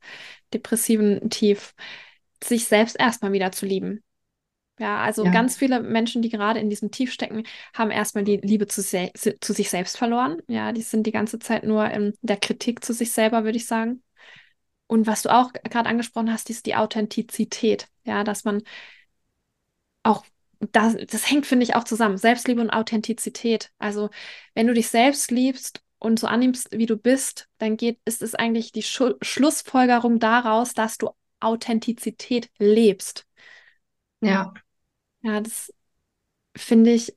depressiven 0.55 1.31
Tief. 1.31 1.75
Sich 2.45 2.67
selbst 2.67 2.97
erstmal 3.01 3.33
wieder 3.33 3.53
zu 3.53 3.67
lieben. 3.67 4.03
Ja, 4.83 4.99
also 4.99 5.25
ja, 5.25 5.31
ganz 5.31 5.57
viele 5.57 5.81
Menschen, 5.81 6.23
die 6.23 6.29
gerade 6.29 6.59
in 6.59 6.69
diesem 6.69 6.91
Tief 6.91 7.13
stecken, 7.13 7.45
haben 7.73 7.93
erstmal 7.93 8.25
die 8.25 8.39
Liebe 8.39 8.67
zu, 8.67 8.83
se 8.83 9.13
zu 9.15 9.53
sich 9.53 9.71
selbst 9.71 9.97
verloren. 9.97 10.43
Ja, 10.49 10.73
die 10.73 10.83
sind 10.83 11.07
die 11.07 11.13
ganze 11.13 11.39
Zeit 11.39 11.63
nur 11.65 11.89
in 11.89 12.15
der 12.23 12.37
Kritik 12.37 12.85
zu 12.85 12.93
sich 12.93 13.13
selber, 13.13 13.45
würde 13.45 13.59
ich 13.59 13.67
sagen. 13.67 14.03
Und 14.89 15.07
was 15.07 15.23
du 15.23 15.33
auch 15.33 15.53
gerade 15.53 15.89
angesprochen 15.89 16.33
hast, 16.33 16.51
ist 16.51 16.67
die 16.67 16.75
Authentizität. 16.75 17.89
Ja, 18.05 18.25
dass 18.25 18.45
man 18.45 18.63
auch, 20.03 20.25
das, 20.73 20.97
das 21.09 21.31
hängt, 21.31 21.47
finde 21.47 21.65
ich, 21.65 21.75
auch 21.75 21.85
zusammen. 21.85 22.17
Selbstliebe 22.19 22.61
und 22.61 22.71
Authentizität. 22.71 23.71
Also, 23.79 24.11
wenn 24.55 24.67
du 24.67 24.75
dich 24.75 24.89
selbst 24.89 25.31
liebst 25.31 25.83
und 25.99 26.19
so 26.19 26.27
annimmst, 26.27 26.69
wie 26.73 26.87
du 26.87 26.97
bist, 26.97 27.49
dann 27.59 27.77
geht, 27.77 27.99
ist 28.05 28.23
es 28.23 28.35
eigentlich 28.35 28.73
die 28.73 28.83
Schu 28.83 29.15
Schlussfolgerung 29.23 30.19
daraus, 30.19 30.75
dass 30.75 30.99
du 30.99 31.11
Authentizität 31.41 32.51
lebst. 32.59 33.27
ja, 34.21 34.53
Ja, 35.23 35.41
das 35.41 35.73
finde 36.57 36.93
ich 36.93 37.17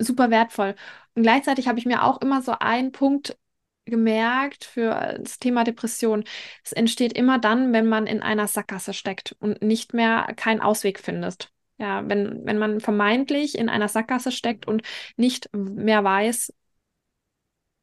super 0.00 0.30
wertvoll. 0.30 0.76
Und 1.14 1.22
gleichzeitig 1.24 1.68
habe 1.68 1.78
ich 1.80 1.86
mir 1.86 2.04
auch 2.04 2.20
immer 2.22 2.42
so 2.42 2.52
einen 2.60 2.92
Punkt 2.92 3.38
gemerkt 3.86 4.64
für 4.64 5.18
das 5.20 5.38
Thema 5.38 5.64
Depression. 5.64 6.24
Es 6.64 6.72
entsteht 6.72 7.14
immer 7.14 7.38
dann, 7.38 7.72
wenn 7.72 7.88
man 7.88 8.06
in 8.06 8.22
einer 8.22 8.48
Sackgasse 8.48 8.94
steckt 8.94 9.36
und 9.40 9.62
nicht 9.62 9.94
mehr 9.94 10.32
keinen 10.36 10.60
Ausweg 10.60 11.00
findet. 11.00 11.50
Ja, 11.78 12.08
wenn, 12.08 12.46
wenn 12.46 12.58
man 12.58 12.80
vermeintlich 12.80 13.58
in 13.58 13.68
einer 13.68 13.88
Sackgasse 13.88 14.32
steckt 14.32 14.68
und 14.68 14.82
nicht 15.16 15.48
mehr 15.54 16.04
weiß, 16.04 16.52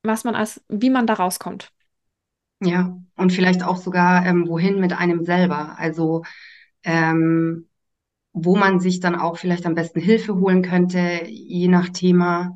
was 0.04 0.24
man 0.24 0.36
als, 0.36 0.62
wie 0.70 0.90
man 0.90 1.08
da 1.08 1.14
rauskommt. 1.14 1.72
ja. 2.62 2.98
Und 3.16 3.34
vielleicht 3.34 3.64
auch 3.64 3.78
sogar, 3.78 4.26
ähm, 4.26 4.48
wohin 4.48 4.80
mit 4.80 4.94
einem 4.94 5.24
selber. 5.26 5.78
Also 5.78 6.24
ähm, 6.84 7.69
wo 8.46 8.56
man 8.56 8.80
sich 8.80 9.00
dann 9.00 9.16
auch 9.16 9.38
vielleicht 9.38 9.66
am 9.66 9.76
besten 9.76 10.00
Hilfe 10.02 10.36
holen 10.36 10.62
könnte, 10.64 11.22
je 11.28 11.68
nach 11.68 11.90
Thema. 11.90 12.56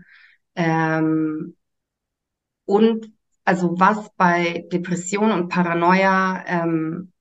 Ähm, 0.56 1.56
und 2.66 3.12
also 3.46 3.76
was 3.80 4.10
bei 4.16 4.66
Depression 4.72 5.32
und 5.32 5.50
Paranoia, 5.50 6.44
ähm, 6.48 7.12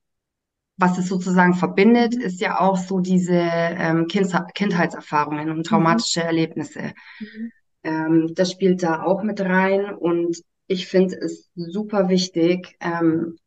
was 0.77 0.97
es 0.97 1.07
sozusagen 1.07 1.53
verbindet, 1.53 2.15
Mhm. 2.15 2.21
ist 2.21 2.41
ja 2.41 2.59
auch 2.59 2.77
so 2.77 2.99
diese 2.99 3.35
ähm, 3.35 4.07
Kindha 4.07 4.47
Kindheitserfahrungen 4.55 5.49
und 5.51 5.59
Mhm. 5.59 5.63
traumatische 5.65 6.23
Erlebnisse. 6.23 6.93
Mhm. 7.19 7.51
Ähm, 7.83 8.31
das 8.35 8.51
spielt 8.51 8.83
da 8.83 9.03
auch 9.03 9.23
mit 9.23 9.41
rein 9.41 9.93
und 9.93 10.37
ich 10.67 10.87
finde 10.87 11.15
es 11.17 11.51
super 11.55 12.09
wichtig, 12.09 12.77
ähm, 12.79 13.37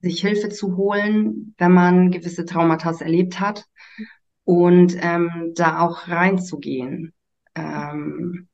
sich 0.00 0.20
Hilfe 0.20 0.50
zu 0.50 0.76
holen, 0.76 1.54
wenn 1.58 1.72
man 1.72 2.10
gewisse 2.10 2.44
Traumata 2.44 2.92
erlebt 3.00 3.40
hat 3.40 3.66
und 4.44 4.96
ähm, 5.00 5.52
da 5.54 5.80
auch 5.80 6.08
reinzugehen 6.08 7.14
ähm, 7.54 8.48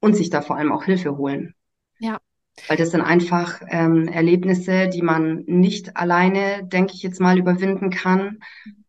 und 0.00 0.16
sich 0.16 0.30
da 0.30 0.42
vor 0.42 0.56
allem 0.56 0.72
auch 0.72 0.84
Hilfe 0.84 1.16
holen. 1.18 1.54
Ja, 1.98 2.20
Weil 2.68 2.76
das 2.76 2.90
sind 2.92 3.00
einfach 3.02 3.60
ähm, 3.68 4.06
Erlebnisse, 4.08 4.88
die 4.88 5.02
man 5.02 5.42
nicht 5.46 5.96
alleine, 5.96 6.64
denke 6.64 6.92
ich 6.94 7.02
jetzt 7.02 7.20
mal, 7.20 7.36
überwinden 7.38 7.90
kann 7.90 8.38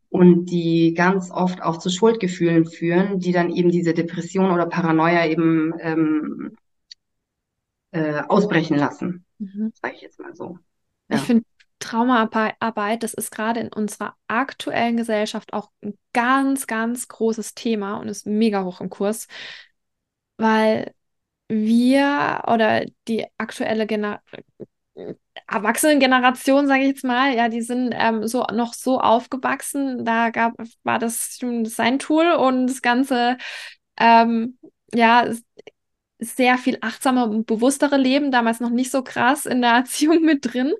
und 0.09 0.45
die 0.51 0.93
ganz 0.95 1.31
oft 1.31 1.61
auch 1.63 1.77
zu 1.79 1.89
Schuldgefühlen 1.89 2.65
führen, 2.65 3.19
die 3.19 3.31
dann 3.31 3.49
eben 3.51 3.71
diese 3.71 3.93
Depression 3.93 4.51
oder 4.51 4.67
Paranoia 4.67 5.25
eben 5.27 5.73
ähm, 5.79 6.55
äh, 7.91 8.21
ausbrechen 8.27 8.77
lassen, 8.77 9.25
Mhm. 9.39 9.71
sage 9.81 9.95
ich 9.95 10.01
jetzt 10.01 10.19
mal 10.19 10.35
so. 10.35 10.59
Ich 11.11 11.21
Ja. 11.21 11.25
finde, 11.25 11.45
Traumaarbeit, 11.81 13.03
das 13.03 13.13
ist 13.13 13.31
gerade 13.31 13.59
in 13.59 13.73
unserer 13.73 14.15
aktuellen 14.27 14.97
Gesellschaft 14.97 15.53
auch 15.53 15.71
ein 15.83 15.97
ganz, 16.13 16.67
ganz 16.67 17.07
großes 17.09 17.55
Thema 17.55 17.97
und 17.97 18.07
ist 18.09 18.25
mega 18.27 18.63
hoch 18.63 18.81
im 18.81 18.89
Kurs, 18.89 19.27
weil 20.37 20.93
wir 21.49 22.43
oder 22.47 22.85
die 23.07 23.27
aktuelle 23.37 23.87
Gener 23.87 24.21
Erwachsenengeneration, 25.47 26.67
sage 26.67 26.81
ich 26.81 26.87
jetzt 26.89 27.03
mal, 27.03 27.35
ja, 27.35 27.49
die 27.49 27.61
sind 27.61 27.93
ähm, 27.97 28.27
so 28.27 28.43
noch 28.53 28.73
so 28.73 28.99
aufgewachsen, 28.99 30.05
da 30.05 30.29
gab, 30.29 30.53
war 30.83 30.99
das 30.99 31.37
sein 31.65 31.99
Tool 31.99 32.31
und 32.33 32.67
das 32.67 32.81
Ganze, 32.81 33.37
ähm, 33.97 34.57
ja, 34.93 35.27
sehr 36.21 36.57
viel 36.59 36.77
achtsamer 36.81 37.27
und 37.27 37.47
bewusstere 37.47 37.97
Leben, 37.97 38.31
damals 38.31 38.59
noch 38.59 38.69
nicht 38.69 38.91
so 38.91 39.03
krass 39.03 39.45
in 39.45 39.61
der 39.61 39.71
Erziehung 39.75 40.21
mit 40.21 40.53
drin. 40.53 40.73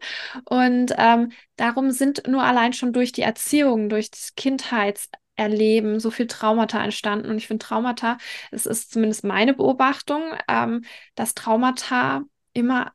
Und 0.46 0.94
ähm, 0.98 1.32
darum 1.58 1.92
sind 1.92 2.28
nur 2.28 2.44
allein 2.44 2.74
schon 2.74 2.94
durch 2.94 3.12
die 3.12 3.24
Erziehung, 3.24 3.90
durch 3.90 4.12
das 4.12 4.36
Kindheitserleben 4.36 6.00
so 6.00 6.12
viel 6.12 6.28
Traumata 6.28 6.84
entstanden. 6.84 7.30
Und 7.30 7.38
ich 7.38 7.48
finde 7.48 7.66
Traumata, 7.66 8.18
es 8.52 8.66
ist 8.66 8.92
zumindest 8.92 9.24
meine 9.24 9.54
Beobachtung, 9.56 10.22
ähm, 10.48 10.84
dass 11.16 11.34
Traumata 11.34 12.24
immer 12.54 12.92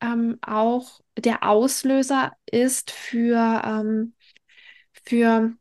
ähm, 0.00 0.38
auch 0.40 1.00
der 1.18 1.42
Auslöser 1.42 2.32
ist 2.46 2.92
für, 2.92 3.62
ähm, 3.64 4.14
für, 5.04 5.52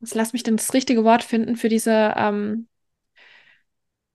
jetzt 0.00 0.14
lass 0.14 0.32
mich 0.32 0.42
denn 0.42 0.56
das 0.56 0.72
richtige 0.74 1.04
Wort 1.04 1.22
finden, 1.22 1.56
für 1.56 1.68
diese 1.68 2.14
ähm, 2.16 2.68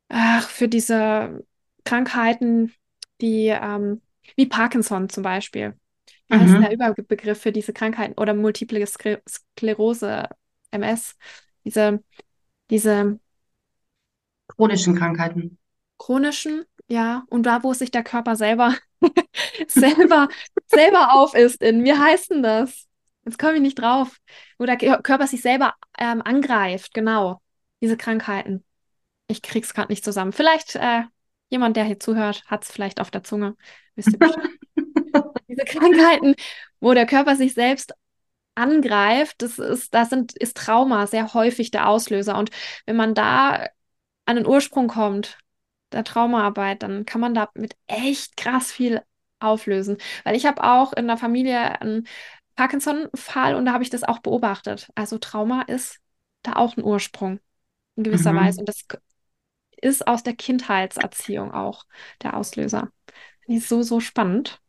Ach, 0.09 0.49
für 0.49 0.67
diese 0.67 1.45
Krankheiten, 1.87 2.73
die 3.21 3.47
ähm, 3.47 4.01
wie 4.35 4.45
Parkinson 4.47 5.09
zum 5.09 5.23
Beispiel. 5.23 5.75
Wie 6.27 6.35
heißt 6.35 6.55
denn 6.55 6.63
der 6.63 6.71
Mhm. 6.71 6.73
Überbegriff 6.73 7.41
für 7.41 7.51
diese 7.51 7.73
Krankheiten 7.73 8.13
oder 8.19 8.33
Multiple 8.33 8.85
Skler 8.87 9.21
Sklerose, 9.27 10.29
MS? 10.71 11.15
Diese, 11.65 12.03
diese 12.69 13.19
Chronischen 14.49 14.93
Krankheiten. 14.95 15.57
chronischen, 15.97 16.65
ja, 16.87 17.23
und 17.29 17.43
da, 17.43 17.63
wo 17.63 17.73
sich 17.73 17.91
der 17.91 18.03
Körper 18.03 18.35
selber, 18.35 18.75
selber, 19.67 20.29
selber 20.67 21.13
aufisst 21.13 21.61
in, 21.61 21.83
wie 21.83 21.93
heißt 21.93 22.31
denn 22.31 22.43
das? 22.43 22.87
Jetzt 23.25 23.39
komme 23.39 23.55
ich 23.55 23.61
nicht 23.61 23.79
drauf. 23.79 24.17
Wo 24.57 24.65
der 24.65 24.77
Kör- 24.79 25.01
Körper 25.01 25.27
sich 25.27 25.41
selber 25.41 25.73
ähm, 25.97 26.21
angreift, 26.21 26.93
genau. 26.93 27.41
Diese 27.81 27.97
Krankheiten. 27.97 28.63
Ich 29.27 29.41
krieg's 29.41 29.73
gerade 29.73 29.91
nicht 29.91 30.05
zusammen. 30.05 30.33
Vielleicht 30.33 30.75
äh, 30.75 31.03
jemand, 31.49 31.77
der 31.77 31.85
hier 31.85 31.99
zuhört, 31.99 32.43
hat 32.47 32.63
es 32.63 32.71
vielleicht 32.71 32.99
auf 32.99 33.11
der 33.11 33.23
Zunge. 33.23 33.55
Wisst 33.95 34.13
ihr 34.13 34.19
Bescheid. 34.19 34.49
Diese 35.47 35.65
Krankheiten, 35.65 36.35
wo 36.79 36.93
der 36.93 37.05
Körper 37.05 37.35
sich 37.35 37.53
selbst 37.53 37.93
angreift, 38.55 39.41
das 39.41 39.59
ist, 39.59 39.93
das 39.93 40.09
sind, 40.09 40.35
ist 40.37 40.57
Trauma 40.57 41.07
sehr 41.07 41.33
häufig 41.33 41.71
der 41.71 41.87
Auslöser. 41.87 42.37
Und 42.37 42.49
wenn 42.85 42.95
man 42.95 43.13
da 43.13 43.67
an 44.25 44.35
den 44.35 44.47
Ursprung 44.47 44.87
kommt, 44.87 45.37
der 45.91 46.03
Traumaarbeit, 46.03 46.83
dann 46.83 47.05
kann 47.05 47.21
man 47.21 47.33
damit 47.33 47.75
echt 47.87 48.35
krass 48.35 48.71
viel 48.71 49.01
auflösen. 49.39 49.97
Weil 50.23 50.35
ich 50.35 50.45
habe 50.45 50.63
auch 50.63 50.93
in 50.93 51.07
der 51.07 51.17
Familie 51.17 51.79
einen 51.81 52.07
Parkinson-Fall 52.55 53.55
und 53.55 53.65
da 53.65 53.73
habe 53.73 53.83
ich 53.83 53.89
das 53.89 54.03
auch 54.03 54.19
beobachtet. 54.19 54.89
Also 54.95 55.17
Trauma 55.17 55.61
ist 55.61 55.99
da 56.41 56.53
auch 56.53 56.75
ein 56.75 56.83
Ursprung 56.83 57.39
in 57.95 58.03
gewisser 58.03 58.35
Weise. 58.35 58.57
Mhm. 58.57 58.59
Und 58.61 58.69
das 58.69 58.85
ist 59.81 60.07
aus 60.07 60.23
der 60.23 60.35
Kindheitserziehung 60.35 61.51
auch 61.53 61.85
der 62.23 62.35
Auslöser. 62.37 62.91
Finde 63.45 63.59
ich 63.59 63.67
so, 63.67 63.83
so 63.83 63.99
spannend. 63.99 64.61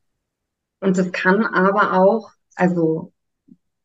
Und 0.80 0.96
das 0.98 1.10
kann 1.12 1.44
aber 1.44 1.92
auch, 1.94 2.30
also 2.54 3.12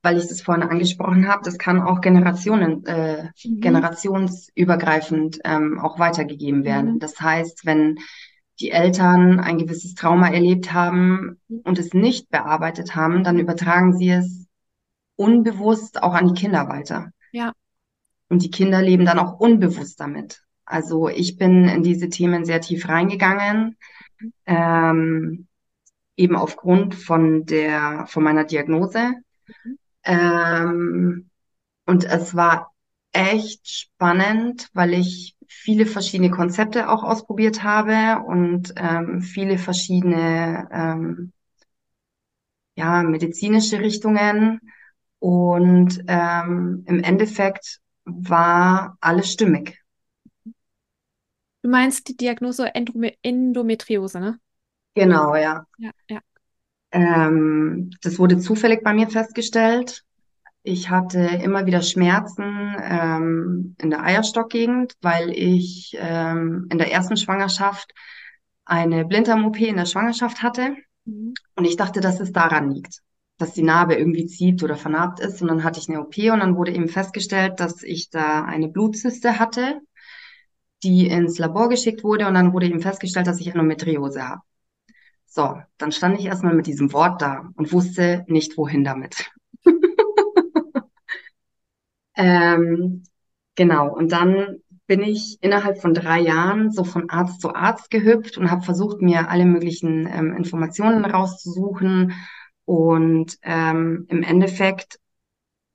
weil 0.03 0.17
ich 0.17 0.27
das 0.27 0.41
vorhin 0.41 0.63
angesprochen 0.63 1.27
habe, 1.27 1.43
das 1.45 1.57
kann 1.57 1.81
auch 1.81 2.01
Generationen, 2.01 2.85
äh, 2.85 3.29
Mhm. 3.45 3.61
generationsübergreifend 3.61 5.39
ähm, 5.45 5.79
auch 5.79 5.99
weitergegeben 5.99 6.61
Mhm. 6.61 6.65
werden. 6.65 6.99
Das 6.99 7.19
heißt, 7.21 7.65
wenn 7.65 7.99
die 8.59 8.71
Eltern 8.71 9.39
ein 9.39 9.57
gewisses 9.59 9.95
Trauma 9.95 10.29
erlebt 10.29 10.73
haben 10.73 11.41
und 11.63 11.79
es 11.79 11.93
nicht 11.93 12.29
bearbeitet 12.29 12.95
haben, 12.95 13.23
dann 13.23 13.39
übertragen 13.39 13.97
sie 13.97 14.11
es 14.11 14.47
unbewusst 15.17 16.03
auch 16.03 16.13
an 16.13 16.27
die 16.33 16.39
Kinder 16.41 16.69
weiter. 16.69 17.11
Ja, 17.31 17.53
und 18.29 18.43
die 18.43 18.51
Kinder 18.51 18.81
leben 18.81 19.05
dann 19.05 19.17
auch 19.19 19.39
unbewusst 19.39 19.99
damit. 20.01 20.43
Also 20.65 21.09
ich 21.09 21.37
bin 21.37 21.65
in 21.67 21.83
diese 21.83 22.09
Themen 22.09 22.45
sehr 22.45 22.61
tief 22.61 22.87
reingegangen, 22.87 23.77
ähm, 24.45 25.47
eben 26.15 26.35
aufgrund 26.35 26.95
von 26.95 27.45
der, 27.45 28.05
von 28.07 28.23
meiner 28.23 28.45
Diagnose. 28.45 29.13
Ähm, 30.03 31.29
und 31.85 32.05
es 32.05 32.35
war 32.35 32.71
echt 33.11 33.67
spannend, 33.69 34.69
weil 34.73 34.93
ich 34.93 35.35
viele 35.47 35.85
verschiedene 35.85 36.31
Konzepte 36.31 36.89
auch 36.89 37.03
ausprobiert 37.03 37.63
habe 37.63 38.23
und 38.25 38.73
ähm, 38.77 39.21
viele 39.21 39.57
verschiedene 39.57 40.67
ähm, 40.71 41.33
ja, 42.75 43.03
medizinische 43.03 43.79
Richtungen. 43.79 44.59
Und 45.19 46.03
ähm, 46.07 46.83
im 46.87 46.99
Endeffekt 47.01 47.79
war 48.05 48.97
alles 48.99 49.31
stimmig. 49.31 49.82
Du 51.63 51.69
meinst 51.69 52.09
die 52.09 52.17
Diagnose 52.17 52.75
Endome 52.75 53.13
Endometriose, 53.21 54.19
ne? 54.19 54.39
Genau, 54.95 55.33
ja. 55.35 55.65
Ja, 55.77 55.91
ja. 56.09 56.19
Ähm, 56.91 57.89
das 58.01 58.19
wurde 58.19 58.37
zufällig 58.37 58.83
bei 58.83 58.93
mir 58.93 59.07
festgestellt. 59.07 60.03
Ich 60.61 60.89
hatte 60.89 61.19
immer 61.19 61.65
wieder 61.65 61.81
Schmerzen 61.81 62.75
ähm, 62.81 63.75
in 63.81 63.89
der 63.89 64.03
Eierstockgegend, 64.03 64.93
weil 65.01 65.29
ich 65.29 65.97
ähm, 65.99 66.67
in 66.69 66.77
der 66.77 66.91
ersten 66.91 67.15
Schwangerschaft 67.15 67.93
eine 68.65 69.05
Blinddarm-OP 69.05 69.59
in 69.59 69.77
der 69.77 69.85
Schwangerschaft 69.85 70.43
hatte. 70.43 70.75
Mhm. 71.05 71.33
Und 71.55 71.65
ich 71.65 71.77
dachte, 71.77 72.01
dass 72.01 72.19
es 72.19 72.33
daran 72.33 72.71
liegt, 72.71 72.99
dass 73.37 73.53
die 73.53 73.63
Narbe 73.63 73.95
irgendwie 73.95 74.25
zieht 74.25 74.63
oder 74.63 74.75
vernarbt 74.75 75.21
ist. 75.21 75.41
Und 75.41 75.47
dann 75.47 75.63
hatte 75.63 75.79
ich 75.79 75.87
eine 75.87 76.01
OP 76.01 76.17
und 76.17 76.39
dann 76.41 76.57
wurde 76.57 76.73
eben 76.73 76.89
festgestellt, 76.89 77.61
dass 77.61 77.83
ich 77.83 78.09
da 78.09 78.43
eine 78.43 78.67
Blutzyste 78.67 79.39
hatte, 79.39 79.79
die 80.83 81.07
ins 81.07 81.39
Labor 81.39 81.69
geschickt 81.69 82.03
wurde. 82.03 82.27
Und 82.27 82.33
dann 82.35 82.53
wurde 82.53 82.67
eben 82.67 82.81
festgestellt, 82.81 83.27
dass 83.27 83.39
ich 83.39 83.47
Endometriose 83.47 84.27
habe. 84.27 84.41
So, 85.25 85.59
dann 85.77 85.91
stand 85.91 86.19
ich 86.19 86.25
erstmal 86.25 86.53
mit 86.53 86.67
diesem 86.67 86.93
Wort 86.93 87.21
da 87.21 87.49
und 87.55 87.71
wusste 87.73 88.23
nicht, 88.27 88.57
wohin 88.57 88.83
damit. 88.83 89.31
ähm, 92.15 93.03
genau, 93.55 93.95
und 93.95 94.11
dann 94.11 94.61
bin 94.85 95.01
ich 95.01 95.37
innerhalb 95.41 95.81
von 95.81 95.93
drei 95.93 96.19
Jahren 96.19 96.71
so 96.71 96.83
von 96.83 97.09
Arzt 97.09 97.41
zu 97.41 97.55
Arzt 97.55 97.89
gehüpft 97.89 98.37
und 98.37 98.51
habe 98.51 98.61
versucht, 98.61 99.01
mir 99.01 99.29
alle 99.29 99.45
möglichen 99.45 100.07
ähm, 100.07 100.35
Informationen 100.35 101.05
rauszusuchen. 101.05 102.13
Und 102.65 103.37
ähm, 103.41 104.05
im 104.09 104.23
Endeffekt 104.23 104.99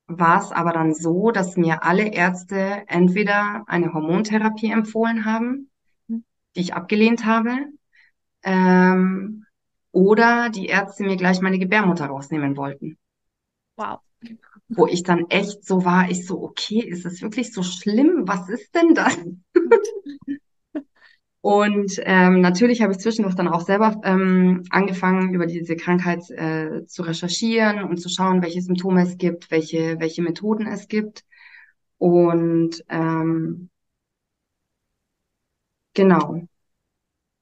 war 0.09 0.41
es 0.41 0.51
aber 0.51 0.73
dann 0.73 0.93
so, 0.93 1.31
dass 1.31 1.55
mir 1.55 1.83
alle 1.83 2.11
Ärzte 2.11 2.83
entweder 2.87 3.63
eine 3.67 3.93
Hormontherapie 3.93 4.71
empfohlen 4.71 5.23
haben, 5.23 5.69
die 6.07 6.61
ich 6.61 6.73
abgelehnt 6.73 7.25
habe, 7.25 7.51
ähm, 8.43 9.45
oder 9.91 10.49
die 10.49 10.65
Ärzte 10.65 11.03
mir 11.03 11.15
gleich 11.15 11.41
meine 11.41 11.59
Gebärmutter 11.59 12.07
rausnehmen 12.07 12.57
wollten. 12.57 12.97
Wow. 13.77 13.99
Wo 14.67 14.87
ich 14.87 15.03
dann 15.03 15.29
echt 15.29 15.65
so 15.65 15.85
war, 15.85 16.09
ich 16.09 16.25
so, 16.25 16.41
okay, 16.41 16.79
ist 16.79 17.05
es 17.05 17.21
wirklich 17.21 17.53
so 17.53 17.63
schlimm? 17.63 18.23
Was 18.25 18.49
ist 18.49 18.75
denn 18.75 18.93
das? 18.93 19.17
Und 21.41 22.01
ähm, 22.03 22.41
natürlich 22.41 22.81
habe 22.81 22.91
ich 22.91 22.99
zwischendurch 22.99 23.35
dann 23.35 23.47
auch 23.47 23.61
selber 23.61 24.01
ähm, 24.03 24.63
angefangen, 24.71 25.33
über 25.33 25.45
diese 25.45 25.77
Krankheit 25.77 26.29
äh, 26.31 26.85
zu 26.85 27.01
recherchieren 27.03 27.83
und 27.83 27.97
zu 27.97 28.09
schauen, 28.09 28.41
welche 28.41 28.61
Symptome 28.61 29.03
es 29.03 29.17
gibt, 29.17 29.49
welche, 29.49 29.99
welche 29.99 30.21
Methoden 30.21 30.67
es 30.67 30.87
gibt. 30.89 31.23
Und 31.97 32.83
ähm, 32.89 33.69
genau. 35.93 36.41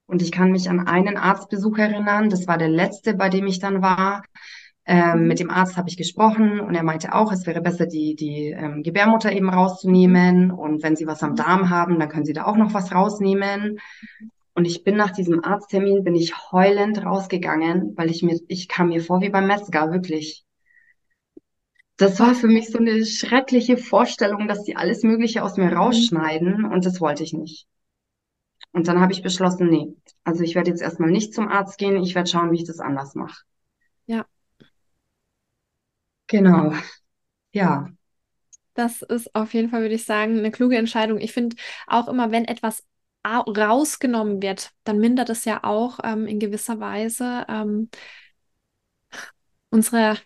Und 0.06 0.22
ich 0.22 0.32
kann 0.32 0.52
mich 0.52 0.70
an 0.70 0.86
einen 0.86 1.16
Arztbesuch 1.16 1.76
erinnern, 1.78 2.30
das 2.30 2.46
war 2.46 2.56
der 2.56 2.68
letzte, 2.68 3.14
bei 3.14 3.28
dem 3.28 3.46
ich 3.46 3.58
dann 3.58 3.82
war. 3.82 4.22
Ähm, 4.90 5.28
mit 5.28 5.38
dem 5.38 5.50
Arzt 5.50 5.76
habe 5.76 5.90
ich 5.90 5.98
gesprochen 5.98 6.60
und 6.60 6.74
er 6.74 6.82
meinte 6.82 7.12
auch, 7.12 7.30
es 7.30 7.46
wäre 7.46 7.60
besser, 7.60 7.84
die, 7.84 8.16
die 8.16 8.52
ähm, 8.52 8.82
Gebärmutter 8.82 9.30
eben 9.30 9.50
rauszunehmen. 9.50 10.50
Und 10.50 10.82
wenn 10.82 10.96
Sie 10.96 11.06
was 11.06 11.22
am 11.22 11.36
Darm 11.36 11.68
haben, 11.68 11.98
dann 11.98 12.08
können 12.08 12.24
Sie 12.24 12.32
da 12.32 12.46
auch 12.46 12.56
noch 12.56 12.72
was 12.72 12.90
rausnehmen. 12.90 13.80
Und 14.54 14.64
ich 14.64 14.84
bin 14.84 14.96
nach 14.96 15.10
diesem 15.10 15.44
Arzttermin, 15.44 16.04
bin 16.04 16.14
ich 16.14 16.50
heulend 16.52 17.04
rausgegangen, 17.04 17.92
weil 17.98 18.10
ich 18.10 18.22
mir, 18.22 18.40
ich 18.48 18.66
kam 18.66 18.88
mir 18.88 19.02
vor 19.02 19.20
wie 19.20 19.28
beim 19.28 19.46
Metzger, 19.46 19.92
wirklich. 19.92 20.46
Das 21.98 22.18
war 22.18 22.34
für 22.34 22.48
mich 22.48 22.70
so 22.70 22.78
eine 22.78 23.04
schreckliche 23.04 23.76
Vorstellung, 23.76 24.48
dass 24.48 24.64
die 24.64 24.76
alles 24.76 25.02
Mögliche 25.02 25.42
aus 25.42 25.58
mir 25.58 25.70
rausschneiden 25.70 26.64
und 26.64 26.86
das 26.86 26.98
wollte 27.02 27.24
ich 27.24 27.34
nicht. 27.34 27.66
Und 28.72 28.88
dann 28.88 29.00
habe 29.00 29.12
ich 29.12 29.22
beschlossen, 29.22 29.68
nee, 29.68 29.94
also 30.24 30.42
ich 30.44 30.54
werde 30.54 30.70
jetzt 30.70 30.80
erstmal 30.80 31.10
nicht 31.10 31.34
zum 31.34 31.48
Arzt 31.48 31.76
gehen, 31.76 32.02
ich 32.02 32.14
werde 32.14 32.30
schauen, 32.30 32.52
wie 32.52 32.56
ich 32.56 32.66
das 32.66 32.80
anders 32.80 33.14
mache. 33.14 33.42
Genau. 36.28 36.72
Ja. 37.52 37.88
Das 38.74 39.02
ist 39.02 39.34
auf 39.34 39.54
jeden 39.54 39.70
Fall, 39.70 39.82
würde 39.82 39.94
ich 39.96 40.04
sagen, 40.06 40.38
eine 40.38 40.50
kluge 40.52 40.76
Entscheidung. 40.78 41.18
Ich 41.20 41.32
finde 41.32 41.56
auch 41.86 42.08
immer, 42.08 42.32
wenn 42.32 42.44
etwas 42.46 42.84
au- 43.24 43.42
rausgenommen 43.52 44.42
wird, 44.42 44.72
dann 44.84 44.98
mindert 44.98 45.30
es 45.30 45.44
ja 45.44 45.64
auch 45.64 46.00
ähm, 46.04 46.26
in 46.26 46.40
gewisser 46.40 46.80
Weise 46.80 47.46
ähm, 47.48 47.90
unsere 49.70 50.18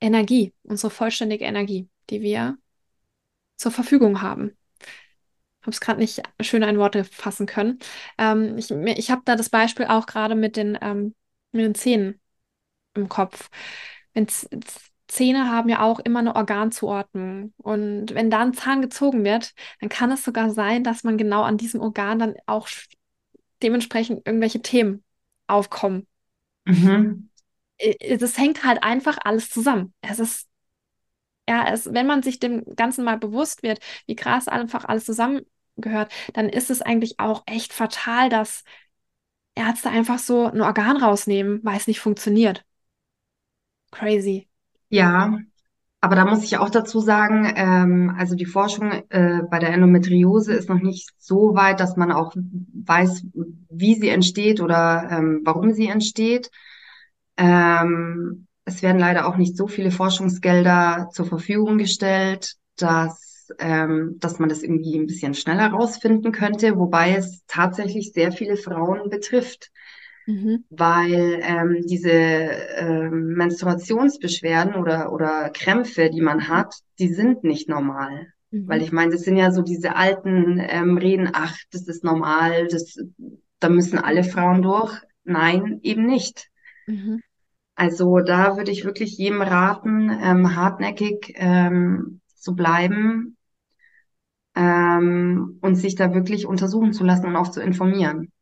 Energie, 0.00 0.54
unsere 0.64 0.90
vollständige 0.90 1.44
Energie, 1.46 1.88
die 2.10 2.22
wir 2.22 2.58
zur 3.56 3.72
Verfügung 3.72 4.22
haben. 4.22 4.56
habe 5.62 5.70
es 5.72 5.80
gerade 5.80 6.00
nicht 6.00 6.22
schön 6.40 6.62
in 6.62 6.78
Worte 6.78 7.04
fassen 7.04 7.46
können. 7.46 7.78
Ähm, 8.18 8.56
ich 8.58 8.70
ich 8.70 9.10
habe 9.10 9.22
da 9.24 9.36
das 9.36 9.50
Beispiel 9.50 9.86
auch 9.86 10.06
gerade 10.06 10.34
mit 10.34 10.56
den, 10.56 10.78
ähm, 10.80 11.14
mit 11.52 11.64
den 11.64 11.74
Zähnen 11.74 12.20
im 12.94 13.08
Kopf. 13.08 13.50
Wenn 14.14 14.28
Zähne 15.08 15.50
haben 15.50 15.68
ja 15.68 15.82
auch 15.82 16.00
immer 16.00 16.18
eine 16.18 16.34
Organzuordnung. 16.34 17.52
Und 17.58 18.14
wenn 18.14 18.30
da 18.30 18.40
ein 18.40 18.54
Zahn 18.54 18.82
gezogen 18.82 19.24
wird, 19.24 19.54
dann 19.80 19.88
kann 19.88 20.10
es 20.10 20.24
sogar 20.24 20.50
sein, 20.50 20.84
dass 20.84 21.04
man 21.04 21.16
genau 21.16 21.42
an 21.42 21.58
diesem 21.58 21.80
Organ 21.80 22.18
dann 22.18 22.34
auch 22.46 22.68
dementsprechend 23.62 24.26
irgendwelche 24.26 24.62
Themen 24.62 25.04
aufkommen. 25.46 26.06
Mhm. 26.64 27.30
Das 28.18 28.38
hängt 28.38 28.64
halt 28.64 28.82
einfach 28.82 29.18
alles 29.22 29.50
zusammen. 29.50 29.92
Es 30.00 30.18
ist, 30.18 30.48
ja, 31.48 31.68
es, 31.72 31.92
wenn 31.92 32.06
man 32.06 32.22
sich 32.22 32.38
dem 32.38 32.64
Ganzen 32.74 33.04
mal 33.04 33.18
bewusst 33.18 33.62
wird, 33.62 33.80
wie 34.06 34.16
krass 34.16 34.48
einfach 34.48 34.84
alles 34.84 35.04
zusammengehört, 35.04 36.12
dann 36.32 36.48
ist 36.48 36.70
es 36.70 36.82
eigentlich 36.82 37.20
auch 37.20 37.44
echt 37.46 37.72
fatal, 37.72 38.28
dass 38.28 38.64
Ärzte 39.54 39.90
einfach 39.90 40.18
so 40.18 40.46
ein 40.46 40.60
Organ 40.60 40.96
rausnehmen, 40.96 41.60
weil 41.62 41.76
es 41.76 41.86
nicht 41.86 42.00
funktioniert. 42.00 42.64
Crazy. 43.90 44.48
Ja, 44.88 45.38
aber 46.00 46.16
da 46.16 46.24
muss 46.26 46.44
ich 46.44 46.58
auch 46.58 46.70
dazu 46.70 47.00
sagen, 47.00 47.52
ähm, 47.56 48.14
also 48.18 48.34
die 48.36 48.46
Forschung 48.46 48.92
äh, 49.10 49.42
bei 49.50 49.58
der 49.58 49.70
Endometriose 49.70 50.54
ist 50.54 50.68
noch 50.68 50.80
nicht 50.80 51.10
so 51.18 51.54
weit, 51.54 51.80
dass 51.80 51.96
man 51.96 52.12
auch 52.12 52.34
weiß, 52.36 53.24
wie 53.70 53.94
sie 53.94 54.08
entsteht 54.10 54.60
oder 54.60 55.08
ähm, 55.10 55.42
warum 55.44 55.72
sie 55.72 55.88
entsteht. 55.88 56.50
Ähm, 57.36 58.46
es 58.64 58.82
werden 58.82 58.98
leider 59.00 59.28
auch 59.28 59.36
nicht 59.36 59.56
so 59.56 59.68
viele 59.68 59.90
Forschungsgelder 59.90 61.10
zur 61.12 61.26
Verfügung 61.26 61.78
gestellt, 61.78 62.54
dass, 62.76 63.48
ähm, 63.58 64.16
dass 64.20 64.38
man 64.38 64.48
das 64.48 64.62
irgendwie 64.62 64.98
ein 64.98 65.06
bisschen 65.06 65.34
schneller 65.34 65.68
rausfinden 65.68 66.32
könnte, 66.32 66.78
wobei 66.78 67.16
es 67.16 67.42
tatsächlich 67.48 68.12
sehr 68.12 68.32
viele 68.32 68.56
Frauen 68.56 69.10
betrifft. 69.10 69.70
Mhm. 70.26 70.64
weil 70.70 71.40
ähm, 71.42 71.82
diese 71.86 72.10
ähm, 72.10 73.34
Menstruationsbeschwerden 73.34 74.74
oder, 74.74 75.12
oder 75.12 75.50
Krämpfe, 75.50 76.10
die 76.10 76.20
man 76.20 76.48
hat, 76.48 76.74
die 76.98 77.08
sind 77.08 77.44
nicht 77.44 77.68
normal. 77.68 78.32
Weil 78.50 78.78
Mhm. 78.78 78.84
ich 78.84 78.92
meine, 78.92 79.12
das 79.12 79.22
sind 79.22 79.36
ja 79.36 79.50
so 79.52 79.62
diese 79.62 79.94
alten 79.96 80.58
ähm, 80.60 80.96
Reden, 80.96 81.30
ach, 81.32 81.56
das 81.70 81.86
ist 81.86 82.02
normal, 82.04 82.66
das, 82.68 82.98
da 83.60 83.68
müssen 83.68 83.98
alle 83.98 84.24
Frauen 84.24 84.62
durch. 84.62 85.00
Nein, 85.24 85.80
eben 85.82 86.06
nicht. 86.06 86.48
Mhm. 86.86 87.20
Also 87.74 88.18
da 88.20 88.56
würde 88.56 88.70
ich 88.70 88.84
wirklich 88.84 89.18
jedem 89.18 89.42
raten, 89.42 90.10
ähm, 90.10 90.56
hartnäckig 90.56 91.34
ähm, 91.36 92.20
zu 92.34 92.54
bleiben 92.54 93.36
ähm, 94.54 95.58
und 95.60 95.76
sich 95.76 95.94
da 95.94 96.14
wirklich 96.14 96.46
untersuchen 96.46 96.92
zu 96.92 97.04
lassen 97.04 97.26
und 97.26 97.36
auch 97.36 97.50
zu 97.50 97.60
informieren. 97.60 98.32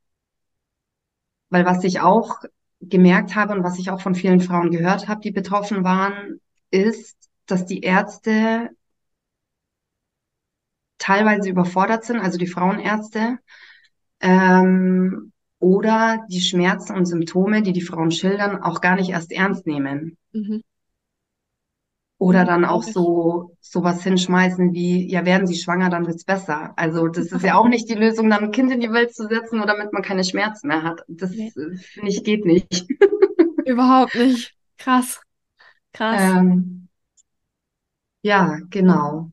Weil 1.55 1.67
was 1.67 1.85
ich 1.85 2.01
auch 2.01 2.41
gemerkt 2.81 3.37
habe 3.37 3.53
und 3.53 3.63
was 3.63 3.79
ich 3.79 3.89
auch 3.91 4.01
von 4.01 4.17
vielen 4.17 4.41
Frauen 4.41 4.73
gehört 4.73 5.07
habe, 5.07 5.21
die 5.21 5.31
betroffen 5.31 5.85
waren, 5.85 6.41
ist, 6.73 7.17
dass 7.47 7.65
die 7.65 7.83
Ärzte 7.83 8.71
teilweise 10.99 11.49
überfordert 11.49 12.05
sind, 12.05 12.19
also 12.19 12.39
die 12.39 12.49
Frauenärzte, 12.49 13.39
ähm, 14.19 15.31
oder 15.61 16.27
die 16.29 16.41
Schmerzen 16.41 16.97
und 16.97 17.07
Symptome, 17.07 17.63
die 17.63 17.73
die 17.73 17.83
Frauen 17.83 18.11
schildern, 18.11 18.61
auch 18.61 18.81
gar 18.81 18.97
nicht 18.97 19.11
erst 19.11 19.31
ernst 19.31 19.65
nehmen. 19.65 20.19
Mhm. 20.33 20.61
Oder 22.19 22.45
dann 22.45 22.65
auch 22.65 22.83
so 22.85 23.57
sowas 23.61 24.03
hinschmeißen 24.05 24.73
wie, 24.73 25.11
ja, 25.11 25.25
werden 25.27 25.47
Sie 25.47 25.57
schwanger, 25.57 25.91
dann 25.91 26.07
wird's 26.07 26.25
besser. 26.25 26.73
Also 26.77 27.09
das 27.09 27.33
ist 27.33 27.43
ja 27.45 27.57
auch 27.57 27.67
nicht 27.69 27.89
die 27.89 27.95
Lösung, 27.95 28.31
dann 28.31 28.45
ein 28.45 28.51
Kind 28.53 28.71
in 28.73 28.81
die 28.81 28.93
Welt 28.93 29.15
zu 29.15 29.27
setzen, 29.27 29.57
nur 29.59 29.67
damit 29.67 29.93
man 29.93 30.03
keine 30.03 30.23
Schmerzen 30.25 30.69
mehr 30.69 30.83
hat. 30.85 31.03
Das 31.09 31.31
Nee. 31.31 31.49
äh, 31.49 31.77
finde 31.77 32.11
ich 32.11 32.23
geht 32.25 32.45
nicht. 32.47 32.87
Überhaupt 33.67 34.15
nicht. 34.15 34.55
Krass. 34.79 35.21
Krass. 35.93 36.21
Ähm, 36.21 36.89
ja, 38.23 38.59
genau. 38.71 39.31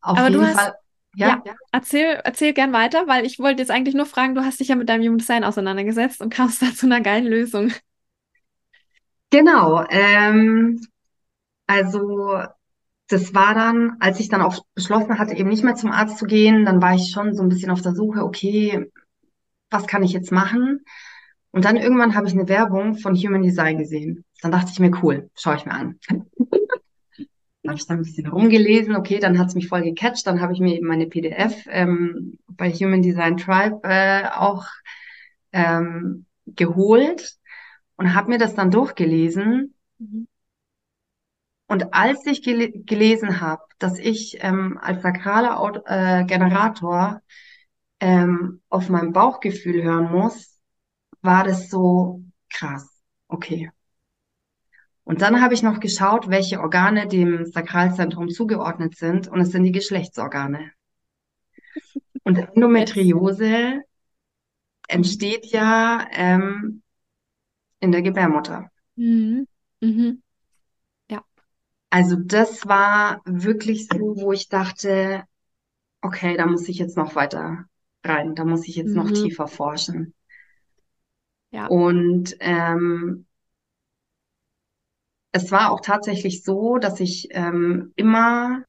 Auf 0.00 0.18
Aber 0.18 0.30
du 0.30 0.42
hast- 0.42 0.54
Fall. 0.58 0.74
Ja, 1.16 1.42
Erzähl, 1.72 2.20
erzähl 2.22 2.52
gern 2.52 2.72
weiter, 2.72 3.08
weil 3.08 3.24
ich 3.26 3.40
wollte 3.40 3.60
jetzt 3.62 3.70
eigentlich 3.70 3.94
nur 3.96 4.06
fragen, 4.06 4.36
du 4.36 4.44
hast 4.44 4.60
dich 4.60 4.68
ja 4.68 4.76
mit 4.76 4.88
deinem 4.88 5.02
Human 5.02 5.18
Design 5.18 5.42
auseinandergesetzt 5.42 6.20
und 6.20 6.30
kamst 6.32 6.62
da 6.62 6.72
zu 6.74 6.86
einer 6.86 7.00
geilen 7.00 7.26
Lösung. 7.26 7.72
genau. 9.30 9.84
Ähm, 9.90 10.80
also 11.68 12.42
das 13.08 13.34
war 13.34 13.54
dann, 13.54 13.96
als 14.00 14.18
ich 14.20 14.28
dann 14.28 14.42
auch 14.42 14.64
beschlossen 14.74 15.18
hatte, 15.18 15.34
eben 15.34 15.48
nicht 15.48 15.64
mehr 15.64 15.76
zum 15.76 15.92
Arzt 15.92 16.18
zu 16.18 16.26
gehen, 16.26 16.64
dann 16.64 16.82
war 16.82 16.94
ich 16.94 17.10
schon 17.10 17.34
so 17.34 17.42
ein 17.42 17.48
bisschen 17.48 17.70
auf 17.70 17.82
der 17.82 17.94
Suche, 17.94 18.24
okay, 18.24 18.90
was 19.70 19.86
kann 19.86 20.02
ich 20.02 20.12
jetzt 20.12 20.32
machen? 20.32 20.80
Und 21.50 21.64
dann 21.64 21.76
irgendwann 21.76 22.14
habe 22.14 22.26
ich 22.26 22.34
eine 22.34 22.48
Werbung 22.48 22.96
von 22.96 23.16
Human 23.16 23.42
Design 23.42 23.78
gesehen. 23.78 24.24
Dann 24.42 24.52
dachte 24.52 24.70
ich 24.72 24.80
mir, 24.80 24.90
cool, 25.02 25.30
schaue 25.34 25.56
ich 25.56 25.64
mir 25.64 25.72
an. 25.72 25.98
Dann 27.62 27.72
habe 27.72 27.80
ich 27.80 27.86
da 27.86 27.94
ein 27.94 28.02
bisschen 28.02 28.28
rumgelesen, 28.28 28.96
okay, 28.96 29.18
dann 29.18 29.38
hat 29.38 29.48
es 29.48 29.54
mich 29.54 29.68
voll 29.68 29.82
gecatcht, 29.82 30.26
dann 30.26 30.40
habe 30.40 30.54
ich 30.54 30.60
mir 30.60 30.76
eben 30.76 30.86
meine 30.86 31.06
PDF 31.06 31.66
ähm, 31.68 32.38
bei 32.46 32.70
Human 32.70 33.02
Design 33.02 33.36
Tribe 33.36 33.80
äh, 33.82 34.26
auch 34.28 34.64
ähm, 35.52 36.24
geholt 36.46 37.36
und 37.96 38.14
habe 38.14 38.30
mir 38.30 38.38
das 38.38 38.54
dann 38.54 38.70
durchgelesen. 38.70 39.74
Und 41.68 41.92
als 41.92 42.24
ich 42.26 42.42
gele 42.42 42.70
gelesen 42.70 43.40
habe, 43.40 43.62
dass 43.78 43.98
ich 43.98 44.38
ähm, 44.40 44.78
als 44.80 45.02
sakraler 45.02 45.60
Aut 45.60 45.82
äh, 45.84 46.24
Generator 46.24 47.20
ähm, 48.00 48.62
auf 48.70 48.88
mein 48.88 49.12
Bauchgefühl 49.12 49.82
hören 49.82 50.10
muss, 50.10 50.58
war 51.20 51.44
das 51.44 51.68
so 51.68 52.24
krass. 52.50 52.88
Okay. 53.28 53.70
Und 55.04 55.20
dann 55.20 55.42
habe 55.42 55.54
ich 55.54 55.62
noch 55.62 55.78
geschaut, 55.78 56.28
welche 56.28 56.60
Organe 56.60 57.06
dem 57.06 57.44
Sakralzentrum 57.46 58.28
zugeordnet 58.28 58.96
sind, 58.96 59.28
und 59.28 59.40
es 59.40 59.50
sind 59.50 59.64
die 59.64 59.72
Geschlechtsorgane. 59.72 60.72
Und 62.24 62.38
Endometriose 62.54 63.82
entsteht 64.88 65.46
ja 65.46 66.06
ähm, 66.12 66.82
in 67.80 67.92
der 67.92 68.02
Gebärmutter. 68.02 68.70
Mhm. 68.96 69.46
Mhm. 69.80 70.22
Also 71.90 72.16
das 72.16 72.66
war 72.66 73.22
wirklich 73.24 73.88
so, 73.88 74.16
wo 74.16 74.32
ich 74.32 74.48
dachte, 74.48 75.24
okay, 76.02 76.36
da 76.36 76.46
muss 76.46 76.68
ich 76.68 76.78
jetzt 76.78 76.96
noch 76.96 77.14
weiter 77.14 77.64
rein, 78.04 78.34
da 78.34 78.44
muss 78.44 78.68
ich 78.68 78.76
jetzt 78.76 78.94
noch 78.94 79.10
Mhm. 79.10 79.14
tiefer 79.14 79.48
forschen. 79.48 80.14
Ja. 81.50 81.66
Und 81.66 82.36
ähm, 82.40 83.26
es 85.32 85.50
war 85.50 85.72
auch 85.72 85.80
tatsächlich 85.80 86.42
so, 86.44 86.78
dass 86.78 87.00
ich 87.00 87.28
ähm, 87.30 87.92
immer 87.96 88.64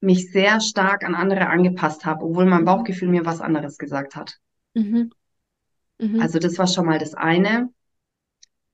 mich 0.00 0.30
sehr 0.30 0.60
stark 0.60 1.04
an 1.04 1.14
andere 1.14 1.48
angepasst 1.48 2.04
habe, 2.04 2.24
obwohl 2.24 2.46
mein 2.46 2.64
Bauchgefühl 2.64 3.08
mir 3.08 3.24
was 3.26 3.40
anderes 3.40 3.78
gesagt 3.78 4.16
hat. 4.16 4.38
Mhm. 4.74 5.10
Mhm. 5.98 6.20
Also 6.20 6.38
das 6.38 6.58
war 6.58 6.66
schon 6.66 6.86
mal 6.86 6.98
das 6.98 7.14
eine. 7.14 7.70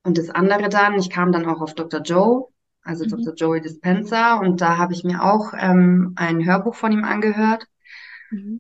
Und 0.02 0.18
das 0.18 0.28
andere 0.30 0.68
dann, 0.68 0.98
ich 0.98 1.08
kam 1.10 1.32
dann 1.32 1.46
auch 1.46 1.60
auf 1.60 1.74
Dr. 1.74 2.00
Joe, 2.02 2.48
also 2.84 3.04
Mhm. 3.04 3.10
Dr. 3.16 3.34
Joey 3.34 3.60
Dispenza, 3.60 4.34
und 4.34 4.60
da 4.60 4.78
habe 4.78 4.92
ich 4.92 5.04
mir 5.04 5.22
auch 5.22 5.52
ähm, 5.58 6.12
ein 6.16 6.44
Hörbuch 6.44 6.74
von 6.74 6.92
ihm 6.92 7.04
angehört. 7.04 7.66
Mhm. 8.30 8.58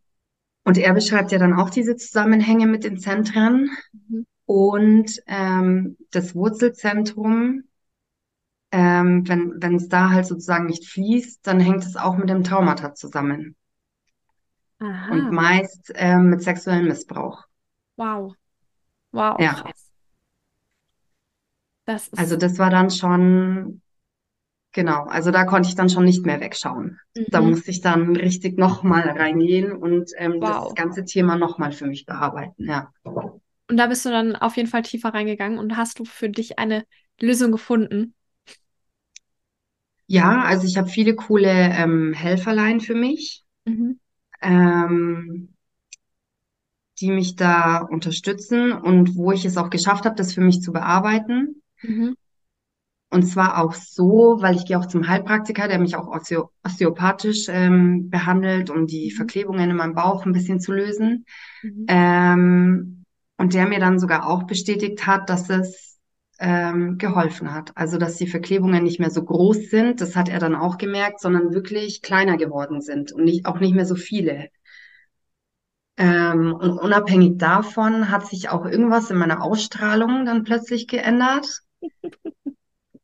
Und 0.64 0.78
er 0.78 0.94
beschreibt 0.94 1.30
ja 1.32 1.38
dann 1.38 1.54
auch 1.54 1.70
diese 1.70 1.96
Zusammenhänge 1.96 2.66
mit 2.66 2.84
den 2.84 2.98
Zentren. 2.98 3.70
Mhm. 3.92 4.24
Und 4.46 5.22
ähm, 5.26 5.96
das 6.10 6.34
Wurzelzentrum, 6.34 7.64
ähm, 8.72 9.26
wenn 9.26 9.76
es 9.76 9.88
da 9.88 10.10
halt 10.10 10.26
sozusagen 10.26 10.66
nicht 10.66 10.86
fließt, 10.86 11.46
dann 11.46 11.60
hängt 11.60 11.84
es 11.84 11.96
auch 11.96 12.16
mit 12.18 12.28
dem 12.28 12.44
Traumata 12.44 12.94
zusammen. 12.94 13.56
Und 14.78 14.86
Aha. 14.88 15.30
meist 15.30 15.92
ähm, 15.94 16.28
mit 16.28 16.42
sexuellem 16.42 16.88
Missbrauch. 16.88 17.44
Wow. 17.96 18.36
Wow, 19.12 19.38
Ja. 19.38 19.54
krass. 19.54 19.90
Das 21.86 22.10
Also 22.16 22.36
das 22.36 22.58
war 22.58 22.70
dann 22.70 22.90
schon, 22.90 23.82
genau, 24.74 25.04
also 25.04 25.30
da 25.30 25.44
konnte 25.44 25.68
ich 25.70 25.74
dann 25.74 25.88
schon 25.88 26.04
nicht 26.04 26.26
mehr 26.26 26.40
wegschauen. 26.40 26.98
Da 27.30 27.40
Mhm. 27.40 27.50
musste 27.50 27.70
ich 27.70 27.80
dann 27.80 28.14
richtig 28.16 28.58
nochmal 28.58 29.08
reingehen 29.08 29.72
und 29.72 30.10
ähm, 30.18 30.40
Wow. 30.40 30.44
das 30.44 30.74
ganze 30.74 31.04
Thema 31.04 31.36
nochmal 31.36 31.72
für 31.72 31.86
mich 31.86 32.06
bearbeiten, 32.06 32.66
ja. 32.68 32.92
Und 33.70 33.76
da 33.78 33.86
bist 33.86 34.04
du 34.04 34.10
dann 34.10 34.36
auf 34.36 34.56
jeden 34.56 34.68
Fall 34.68 34.82
tiefer 34.82 35.10
reingegangen 35.14 35.58
und 35.58 35.76
hast 35.76 35.98
du 35.98 36.04
für 36.04 36.28
dich 36.28 36.58
eine 36.58 36.84
Lösung 37.20 37.52
gefunden. 37.52 38.14
Ja, 40.06 40.42
also 40.42 40.66
ich 40.66 40.76
habe 40.78 40.88
viele 40.88 41.14
coole 41.14 41.50
ähm, 41.50 42.12
Helferlein 42.14 42.80
für 42.80 42.94
mich, 42.94 43.42
Mhm. 43.66 43.94
ähm, 44.42 45.48
die 47.00 47.10
mich 47.10 47.36
da 47.36 47.78
unterstützen 47.78 48.72
und 48.72 49.16
wo 49.16 49.32
ich 49.32 49.44
es 49.44 49.56
auch 49.56 49.70
geschafft 49.70 50.04
habe, 50.06 50.16
das 50.16 50.34
für 50.34 50.40
mich 50.40 50.60
zu 50.60 50.72
bearbeiten. 50.72 51.62
Mhm. 51.82 52.14
Und 53.14 53.22
zwar 53.26 53.62
auch 53.62 53.74
so, 53.74 54.38
weil 54.40 54.56
ich 54.56 54.66
gehe 54.66 54.78
auch 54.78 54.86
zum 54.86 55.06
Heilpraktiker, 55.08 55.68
der 55.68 55.78
mich 55.78 55.96
auch 55.96 56.08
osteo 56.08 56.50
osteopathisch 56.64 57.46
ähm, 57.48 58.10
behandelt, 58.10 58.70
um 58.70 58.86
die 58.86 59.10
Mhm. 59.10 59.16
Verklebungen 59.16 59.70
in 59.70 59.76
meinem 59.76 59.94
Bauch 59.94 60.26
ein 60.26 60.32
bisschen 60.32 60.60
zu 60.60 60.72
lösen. 60.72 61.24
Mhm. 61.62 61.84
Ähm, 61.86 63.04
und 63.38 63.54
der 63.54 63.66
mir 63.68 63.78
dann 63.80 63.98
sogar 64.00 64.26
auch 64.28 64.44
bestätigt 64.44 65.06
hat, 65.06 65.30
dass 65.30 65.48
es 65.50 65.98
ähm, 66.40 66.98
geholfen 66.98 67.54
hat. 67.54 67.70
Also, 67.76 67.98
dass 67.98 68.16
die 68.16 68.26
Verklebungen 68.26 68.82
nicht 68.84 68.98
mehr 69.00 69.10
so 69.10 69.24
groß 69.24 69.70
sind, 69.70 70.00
das 70.00 70.16
hat 70.16 70.28
er 70.28 70.40
dann 70.40 70.56
auch 70.56 70.78
gemerkt, 70.78 71.20
sondern 71.20 71.54
wirklich 71.54 72.02
kleiner 72.02 72.36
geworden 72.36 72.80
sind 72.80 73.12
und 73.12 73.24
nicht, 73.24 73.46
auch 73.46 73.60
nicht 73.60 73.74
mehr 73.74 73.86
so 73.86 73.94
viele. 73.96 74.48
Ähm, 75.96 76.54
und 76.54 76.78
unabhängig 76.78 77.38
davon 77.38 78.08
hat 78.10 78.26
sich 78.28 78.48
auch 78.48 78.64
irgendwas 78.64 79.10
in 79.10 79.16
meiner 79.18 79.42
Ausstrahlung 79.42 80.24
dann 80.24 80.44
plötzlich 80.44 80.86
geändert. 80.86 81.46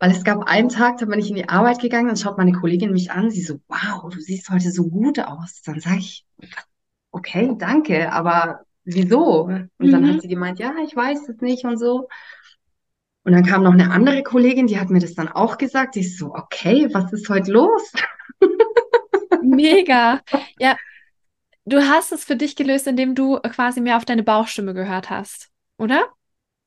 Weil 0.01 0.13
es 0.13 0.25
gab 0.25 0.45
einen 0.49 0.71
Tag, 0.71 0.99
da 0.99 1.07
bin 1.07 1.21
ich 1.21 1.29
in 1.29 1.37
die 1.37 1.49
Arbeit 1.49 1.81
gegangen, 1.81 2.09
dann 2.09 2.17
schaut 2.17 2.39
meine 2.39 2.53
Kollegin 2.53 2.91
mich 2.93 3.11
an, 3.13 3.31
sie 3.31 3.43
so, 3.43 3.61
wow, 3.69 4.11
du 4.11 4.19
siehst 4.21 4.49
heute 4.51 4.73
so 4.73 4.89
gut 4.89 5.19
aus. 5.21 5.63
Dann 5.63 5.79
sage 5.81 5.99
ich, 5.99 6.25
okay, 7.13 7.55
danke, 7.59 8.13
aber 8.13 8.63
wieso? 8.85 9.45
Und 9.45 9.71
dann 9.93 10.07
Mhm. 10.07 10.11
hat 10.17 10.23
sie 10.23 10.29
gemeint, 10.29 10.59
ja, 10.59 10.75
ich 10.85 10.97
weiß 10.97 11.29
es 11.29 11.41
nicht 11.43 11.65
und 11.65 11.79
so. 11.79 12.09
Und 13.25 13.33
dann 13.33 13.45
kam 13.45 13.63
noch 13.63 13.73
eine 13.73 13.91
andere 13.93 14.23
Kollegin, 14.23 14.67
die 14.67 14.79
hat 14.81 14.91
mir 14.91 15.01
das 15.01 15.15
dann 15.15 15.29
auch 15.29 15.59
gesagt. 15.59 15.97
Ich 15.97 16.17
so, 16.19 16.35
okay, 16.35 16.89
was 16.93 17.13
ist 17.13 17.29
heute 17.29 17.53
los? 17.53 17.93
Mega. 19.41 20.21
Ja, 20.59 20.77
du 21.67 21.79
hast 21.89 22.13
es 22.13 22.25
für 22.25 22.37
dich 22.37 22.57
gelöst, 22.57 22.87
indem 22.87 23.15
du 23.15 23.41
quasi 23.41 23.81
mehr 23.81 23.97
auf 23.97 24.05
deine 24.05 24.23
Bauchstimme 24.25 24.75
gehört 24.75 25.11
hast, 25.11 25.51
oder? 25.79 26.09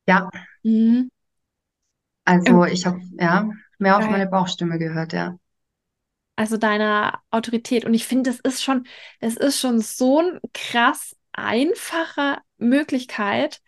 Ja, 0.06 0.30
Mhm. 0.64 1.10
Also 2.24 2.64
ich 2.64 2.86
habe 2.86 3.00
ja 3.18 3.50
mehr 3.78 3.98
auf 3.98 4.08
meine 4.10 4.26
Bauchstimme 4.26 4.78
gehört, 4.78 5.12
ja. 5.14 5.36
Also 6.36 6.56
deiner 6.56 7.22
Autorität. 7.30 7.84
Und 7.84 7.94
ich 7.94 8.06
finde, 8.06 8.30
das 8.30 8.40
ist 8.40 8.62
schon, 8.62 8.86
das 9.20 9.36
ist 9.36 9.60
schon 9.60 9.80
so 9.80 10.20
ein 10.20 10.40
krass 10.52 11.16
einfache 11.32 12.38
Möglichkeit, 12.58 13.60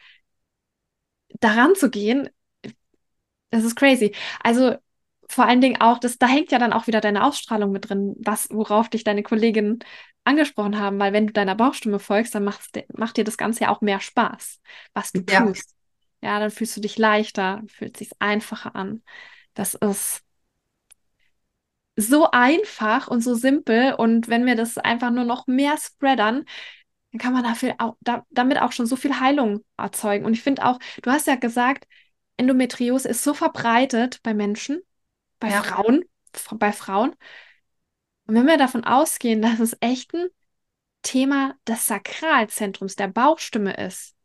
daran 1.41 1.75
zu 1.75 1.91
gehen. 1.91 2.29
Das 3.51 3.65
ist 3.65 3.77
crazy. 3.77 4.15
Also 4.43 4.77
vor 5.29 5.47
allen 5.47 5.61
Dingen 5.61 5.81
auch, 5.81 5.99
das, 5.99 6.19
da 6.19 6.27
hängt 6.29 6.53
ja 6.53 6.59
dann 6.59 6.73
auch 6.73 6.87
wieder 6.87 7.01
deine 7.01 7.25
Ausstrahlung 7.25 7.73
mit 7.73 7.89
drin, 7.89 8.15
was, 8.19 8.49
worauf 8.51 8.89
dich 8.89 9.05
deine 9.05 9.23
Kolleginnen 9.23 9.81
angesprochen 10.25 10.79
haben, 10.79 10.99
weil 10.99 11.13
wenn 11.13 11.27
du 11.29 11.33
deiner 11.33 11.55
Bauchstimme 11.55 11.99
folgst, 11.99 12.35
dann 12.35 12.45
machst, 12.45 12.79
macht 12.97 13.17
dir 13.17 13.25
das 13.25 13.37
Ganze 13.37 13.65
ja 13.65 13.71
auch 13.71 13.81
mehr 13.81 14.01
Spaß, 14.01 14.61
was 14.95 15.13
du 15.13 15.23
Ja. 15.29 15.43
tust. 15.45 15.76
Ja, 16.27 16.41
dann 16.41 16.51
fühlst 16.51 16.77
du 16.77 16.81
dich 16.81 16.99
leichter, 16.99 17.63
fühlt 17.69 17.97
sich 17.97 18.11
einfacher 18.21 18.75
an. 18.77 19.03
Das 19.55 19.75
ist 19.75 20.25
so 21.97 22.31
einfach 22.31 23.09
und 23.09 23.21
so 23.23 23.35
simpel. 23.35 23.95
Und 23.95 24.29
wenn 24.29 24.47
wir 24.47 24.57
das 24.57 24.79
einfach 24.79 25.11
nur 25.11 25.25
noch 25.25 25.47
mehr 25.47 25.77
spreadern, 25.79 26.45
dann 27.13 27.19
kann 27.21 27.33
man 27.33 27.45
dafür 27.45 27.75
auch, 27.79 27.97
da, 28.01 28.25
damit 28.31 28.61
auch 28.61 28.73
schon 28.73 28.87
so 28.87 28.97
viel 28.97 29.21
Heilung 29.21 29.65
erzeugen. 29.77 30.25
Und 30.27 30.35
ich 30.35 30.43
finde 30.43 30.65
auch, 30.67 30.79
du 31.03 31.11
hast 31.11 31.27
ja 31.27 31.37
gesagt, 31.37 31.87
Endometriose 32.37 33.09
ist 33.09 33.23
so 33.23 33.35
verbreitet 33.35 34.21
bei 34.23 34.35
Menschen, 34.35 34.81
bei 35.41 35.51
Ja. 35.51 35.63
Frauen, 35.63 36.05
bei 36.59 36.73
Frauen. 36.73 37.15
Und 38.27 38.35
wenn 38.35 38.47
wir 38.47 38.59
davon 38.59 38.85
ausgehen, 38.85 39.43
dass 39.43 39.61
es 39.61 39.77
echt 39.81 40.13
ein 40.15 40.29
Thema 41.03 41.57
des 41.69 41.87
Sakralzentrums, 41.89 42.97
der 42.97 43.09
Bauchstimme 43.09 43.75
ist, 43.77 44.16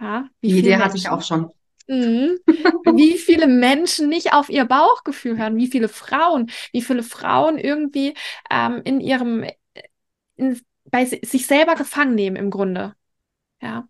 ja, 0.00 0.28
Die 0.42 0.58
Idee 0.58 0.76
hatte 0.76 0.96
ich 0.96 1.08
auch 1.08 1.22
schon. 1.22 1.50
Mhm. 1.88 2.38
Wie 2.96 3.18
viele 3.18 3.46
Menschen 3.46 4.08
nicht 4.08 4.32
auf 4.32 4.48
ihr 4.48 4.64
Bauchgefühl 4.64 5.36
hören, 5.36 5.56
wie 5.56 5.66
viele 5.66 5.88
Frauen, 5.88 6.50
wie 6.72 6.82
viele 6.82 7.02
Frauen 7.02 7.58
irgendwie 7.58 8.14
ähm, 8.48 8.80
in 8.84 9.00
ihrem, 9.00 9.44
in, 10.36 10.60
bei 10.84 11.04
sich 11.04 11.46
selber 11.46 11.74
gefangen 11.74 12.14
nehmen 12.14 12.36
im 12.36 12.50
Grunde. 12.50 12.94
Ja. 13.60 13.88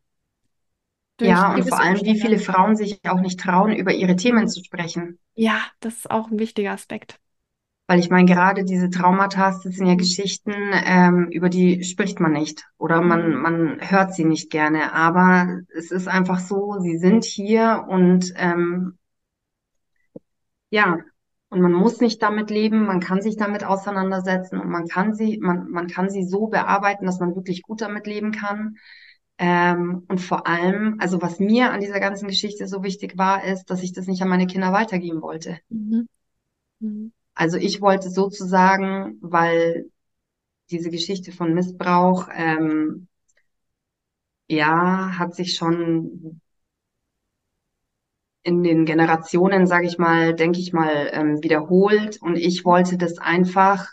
Durch 1.18 1.28
Ja, 1.30 1.54
und 1.54 1.68
vor 1.68 1.80
allem, 1.80 2.00
wie 2.00 2.18
viele 2.18 2.38
Frauen 2.38 2.76
sich 2.76 3.00
auch 3.06 3.20
nicht 3.20 3.38
trauen, 3.38 3.72
über 3.72 3.92
ihre 3.92 4.16
Themen 4.16 4.48
zu 4.48 4.64
sprechen. 4.64 5.18
Ja, 5.34 5.60
das 5.80 5.96
ist 5.96 6.10
auch 6.10 6.30
ein 6.30 6.38
wichtiger 6.38 6.72
Aspekt. 6.72 7.20
Weil 7.90 7.98
ich 7.98 8.08
meine, 8.08 8.24
gerade 8.32 8.62
diese 8.62 8.88
Traumata, 8.88 9.50
das 9.50 9.62
sind 9.74 9.88
ja. 9.88 9.96
Geschichten, 9.96 10.52
ähm, 10.86 11.26
über 11.32 11.48
die 11.48 11.82
spricht 11.82 12.20
man 12.20 12.30
nicht 12.30 12.64
oder 12.78 13.00
man, 13.00 13.30
Mhm. 13.32 13.42
man 13.42 13.78
hört 13.80 14.14
sie 14.14 14.24
nicht 14.24 14.48
gerne. 14.48 14.92
Aber 14.94 15.58
es 15.76 15.90
ist 15.90 16.06
einfach 16.06 16.38
so, 16.38 16.78
sie 16.78 16.98
sind 16.98 17.24
hier 17.24 17.86
und 17.88 18.32
ähm, 18.36 18.96
ja, 20.70 20.98
und 21.48 21.60
man 21.60 21.72
muss 21.72 22.00
nicht 22.00 22.22
damit 22.22 22.50
leben, 22.50 22.86
man 22.86 23.00
kann 23.00 23.22
sich 23.22 23.36
damit 23.36 23.64
auseinandersetzen 23.64 24.60
und 24.60 24.70
man 24.70 24.86
kann 24.86 25.12
sie, 25.12 25.38
man, 25.38 25.68
man 25.70 25.88
kann 25.88 26.10
sie 26.10 26.22
so 26.22 26.46
bearbeiten, 26.46 27.06
dass 27.06 27.18
man 27.18 27.34
wirklich 27.34 27.62
gut 27.62 27.80
damit 27.80 28.06
leben 28.06 28.30
kann. 28.30 28.76
Ähm, 29.38 30.04
und 30.06 30.20
vor 30.20 30.46
allem, 30.46 30.94
also 31.00 31.20
was 31.20 31.40
mir 31.40 31.72
an 31.72 31.80
dieser 31.80 31.98
ganzen 31.98 32.28
Geschichte 32.28 32.68
so 32.68 32.84
wichtig 32.84 33.18
war, 33.18 33.42
ist, 33.42 33.64
dass 33.64 33.82
ich 33.82 33.92
das 33.92 34.06
nicht 34.06 34.22
an 34.22 34.28
meine 34.28 34.46
Kinder 34.46 34.72
weitergeben 34.72 35.22
wollte. 35.22 35.58
Mhm. 35.70 36.06
Mhm. 36.80 37.12
Also 37.40 37.56
ich 37.56 37.80
wollte 37.80 38.10
sozusagen, 38.10 39.16
weil 39.22 39.90
diese 40.70 40.90
Geschichte 40.90 41.32
von 41.32 41.54
Missbrauch, 41.54 42.28
ähm, 42.34 43.08
ja, 44.48 45.16
hat 45.18 45.34
sich 45.34 45.54
schon 45.56 46.40
in 48.42 48.62
den 48.62 48.84
Generationen, 48.86 49.66
sage 49.66 49.86
ich 49.86 49.98
mal, 49.98 50.34
denke 50.34 50.58
ich 50.60 50.72
mal, 50.72 51.10
ähm, 51.12 51.42
wiederholt. 51.42 52.20
Und 52.22 52.36
ich 52.36 52.64
wollte 52.64 52.96
das 52.96 53.18
einfach, 53.18 53.86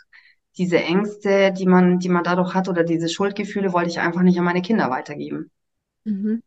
diese 0.56 0.78
Ängste, 0.82 1.52
die 1.52 1.66
man, 1.66 1.98
die 1.98 2.08
man 2.08 2.24
dadurch 2.24 2.54
hat 2.54 2.68
oder 2.68 2.82
diese 2.84 3.08
Schuldgefühle, 3.08 3.72
wollte 3.72 3.90
ich 3.90 4.00
einfach 4.00 4.22
nicht 4.22 4.38
an 4.38 4.44
meine 4.44 4.62
Kinder 4.62 4.90
weitergeben. 4.90 5.50
Mhm. 6.04 6.42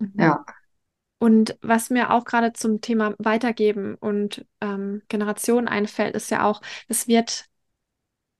Mhm. 0.00 0.12
Ja, 0.18 0.44
Und 1.24 1.56
was 1.62 1.88
mir 1.88 2.10
auch 2.10 2.26
gerade 2.26 2.52
zum 2.52 2.82
Thema 2.82 3.14
Weitergeben 3.16 3.94
und 3.94 4.44
ähm, 4.60 5.00
Generation 5.08 5.68
einfällt, 5.68 6.14
ist 6.16 6.30
ja 6.30 6.44
auch, 6.44 6.60
es 6.86 7.08
wird 7.08 7.46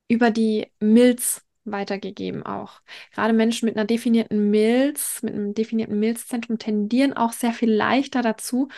über 0.07 0.31
die 0.31 0.67
Milz 0.81 1.43
weitergegeben 1.65 2.43
auch. 2.45 2.83
Gerade 3.13 3.33
Menschen 3.33 3.65
mit 3.65 3.77
einer 3.77 3.87
definierten 3.87 4.51
Milz, 4.51 5.23
mit 5.23 5.33
einem 5.33 5.55
definierten 5.55 5.99
Milzzentrum 5.99 6.59
tendieren 6.59 7.15
auch 7.15 7.33
sehr 7.33 7.55
viel 7.55 7.73
leichter 7.73 8.21
dazu, 8.21 8.69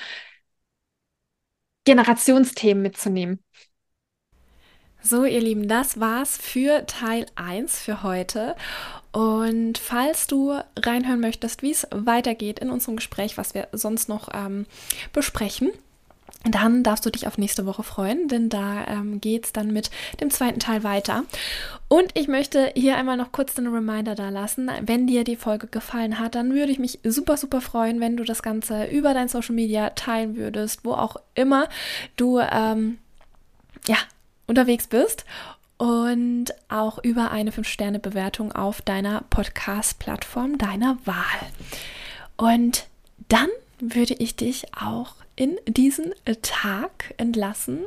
Generationsthemen 1.84 2.82
mitzunehmen. 2.82 3.42
So, 5.08 5.24
ihr 5.24 5.40
Lieben, 5.40 5.68
das 5.68 6.00
war's 6.00 6.36
für 6.36 6.84
Teil 6.86 7.26
1 7.36 7.78
für 7.78 8.02
heute. 8.02 8.56
Und 9.12 9.78
falls 9.78 10.26
du 10.26 10.58
reinhören 10.76 11.20
möchtest, 11.20 11.62
wie 11.62 11.70
es 11.70 11.86
weitergeht 11.92 12.58
in 12.58 12.70
unserem 12.70 12.96
Gespräch, 12.96 13.38
was 13.38 13.54
wir 13.54 13.68
sonst 13.70 14.08
noch 14.08 14.30
ähm, 14.34 14.66
besprechen, 15.12 15.70
dann 16.42 16.82
darfst 16.82 17.06
du 17.06 17.10
dich 17.10 17.28
auf 17.28 17.38
nächste 17.38 17.66
Woche 17.66 17.84
freuen, 17.84 18.26
denn 18.26 18.48
da 18.48 18.84
ähm, 18.88 19.20
geht 19.20 19.44
es 19.44 19.52
dann 19.52 19.72
mit 19.72 19.92
dem 20.20 20.30
zweiten 20.30 20.58
Teil 20.58 20.82
weiter. 20.82 21.22
Und 21.86 22.10
ich 22.14 22.26
möchte 22.26 22.72
hier 22.74 22.96
einmal 22.96 23.16
noch 23.16 23.30
kurz 23.30 23.56
einen 23.56 23.72
Reminder 23.72 24.16
da 24.16 24.30
lassen. 24.30 24.72
Wenn 24.80 25.06
dir 25.06 25.22
die 25.22 25.36
Folge 25.36 25.68
gefallen 25.68 26.18
hat, 26.18 26.34
dann 26.34 26.52
würde 26.52 26.72
ich 26.72 26.80
mich 26.80 26.98
super, 27.04 27.36
super 27.36 27.60
freuen, 27.60 28.00
wenn 28.00 28.16
du 28.16 28.24
das 28.24 28.42
Ganze 28.42 28.86
über 28.86 29.14
dein 29.14 29.28
Social 29.28 29.54
Media 29.54 29.90
teilen 29.90 30.34
würdest, 30.34 30.84
wo 30.84 30.94
auch 30.94 31.14
immer 31.36 31.68
du 32.16 32.40
ähm, 32.40 32.98
ja, 33.86 33.98
unterwegs 34.46 34.86
bist 34.86 35.24
und 35.78 36.46
auch 36.68 36.98
über 37.02 37.30
eine 37.30 37.50
5-Sterne-Bewertung 37.50 38.52
auf 38.52 38.80
deiner 38.82 39.22
Podcast-Plattform 39.30 40.58
deiner 40.58 40.96
Wahl. 41.04 41.50
Und 42.36 42.86
dann 43.28 43.48
würde 43.78 44.14
ich 44.14 44.36
dich 44.36 44.66
auch 44.74 45.14
in 45.36 45.58
diesen 45.66 46.14
Tag 46.42 47.14
entlassen 47.18 47.80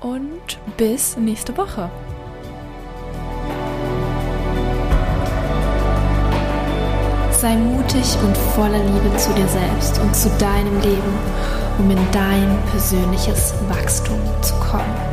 und 0.00 0.58
bis 0.76 1.16
nächste 1.16 1.56
Woche. 1.56 1.90
Sei 7.32 7.56
mutig 7.56 8.16
und 8.22 8.36
voller 8.36 8.84
Liebe 8.84 9.16
zu 9.16 9.32
dir 9.32 9.48
selbst 9.48 9.98
und 9.98 10.14
zu 10.14 10.28
deinem 10.38 10.78
Leben, 10.82 11.18
um 11.78 11.90
in 11.90 12.12
dein 12.12 12.58
persönliches 12.70 13.54
Wachstum 13.70 14.20
zu 14.42 14.54
kommen. 14.56 15.09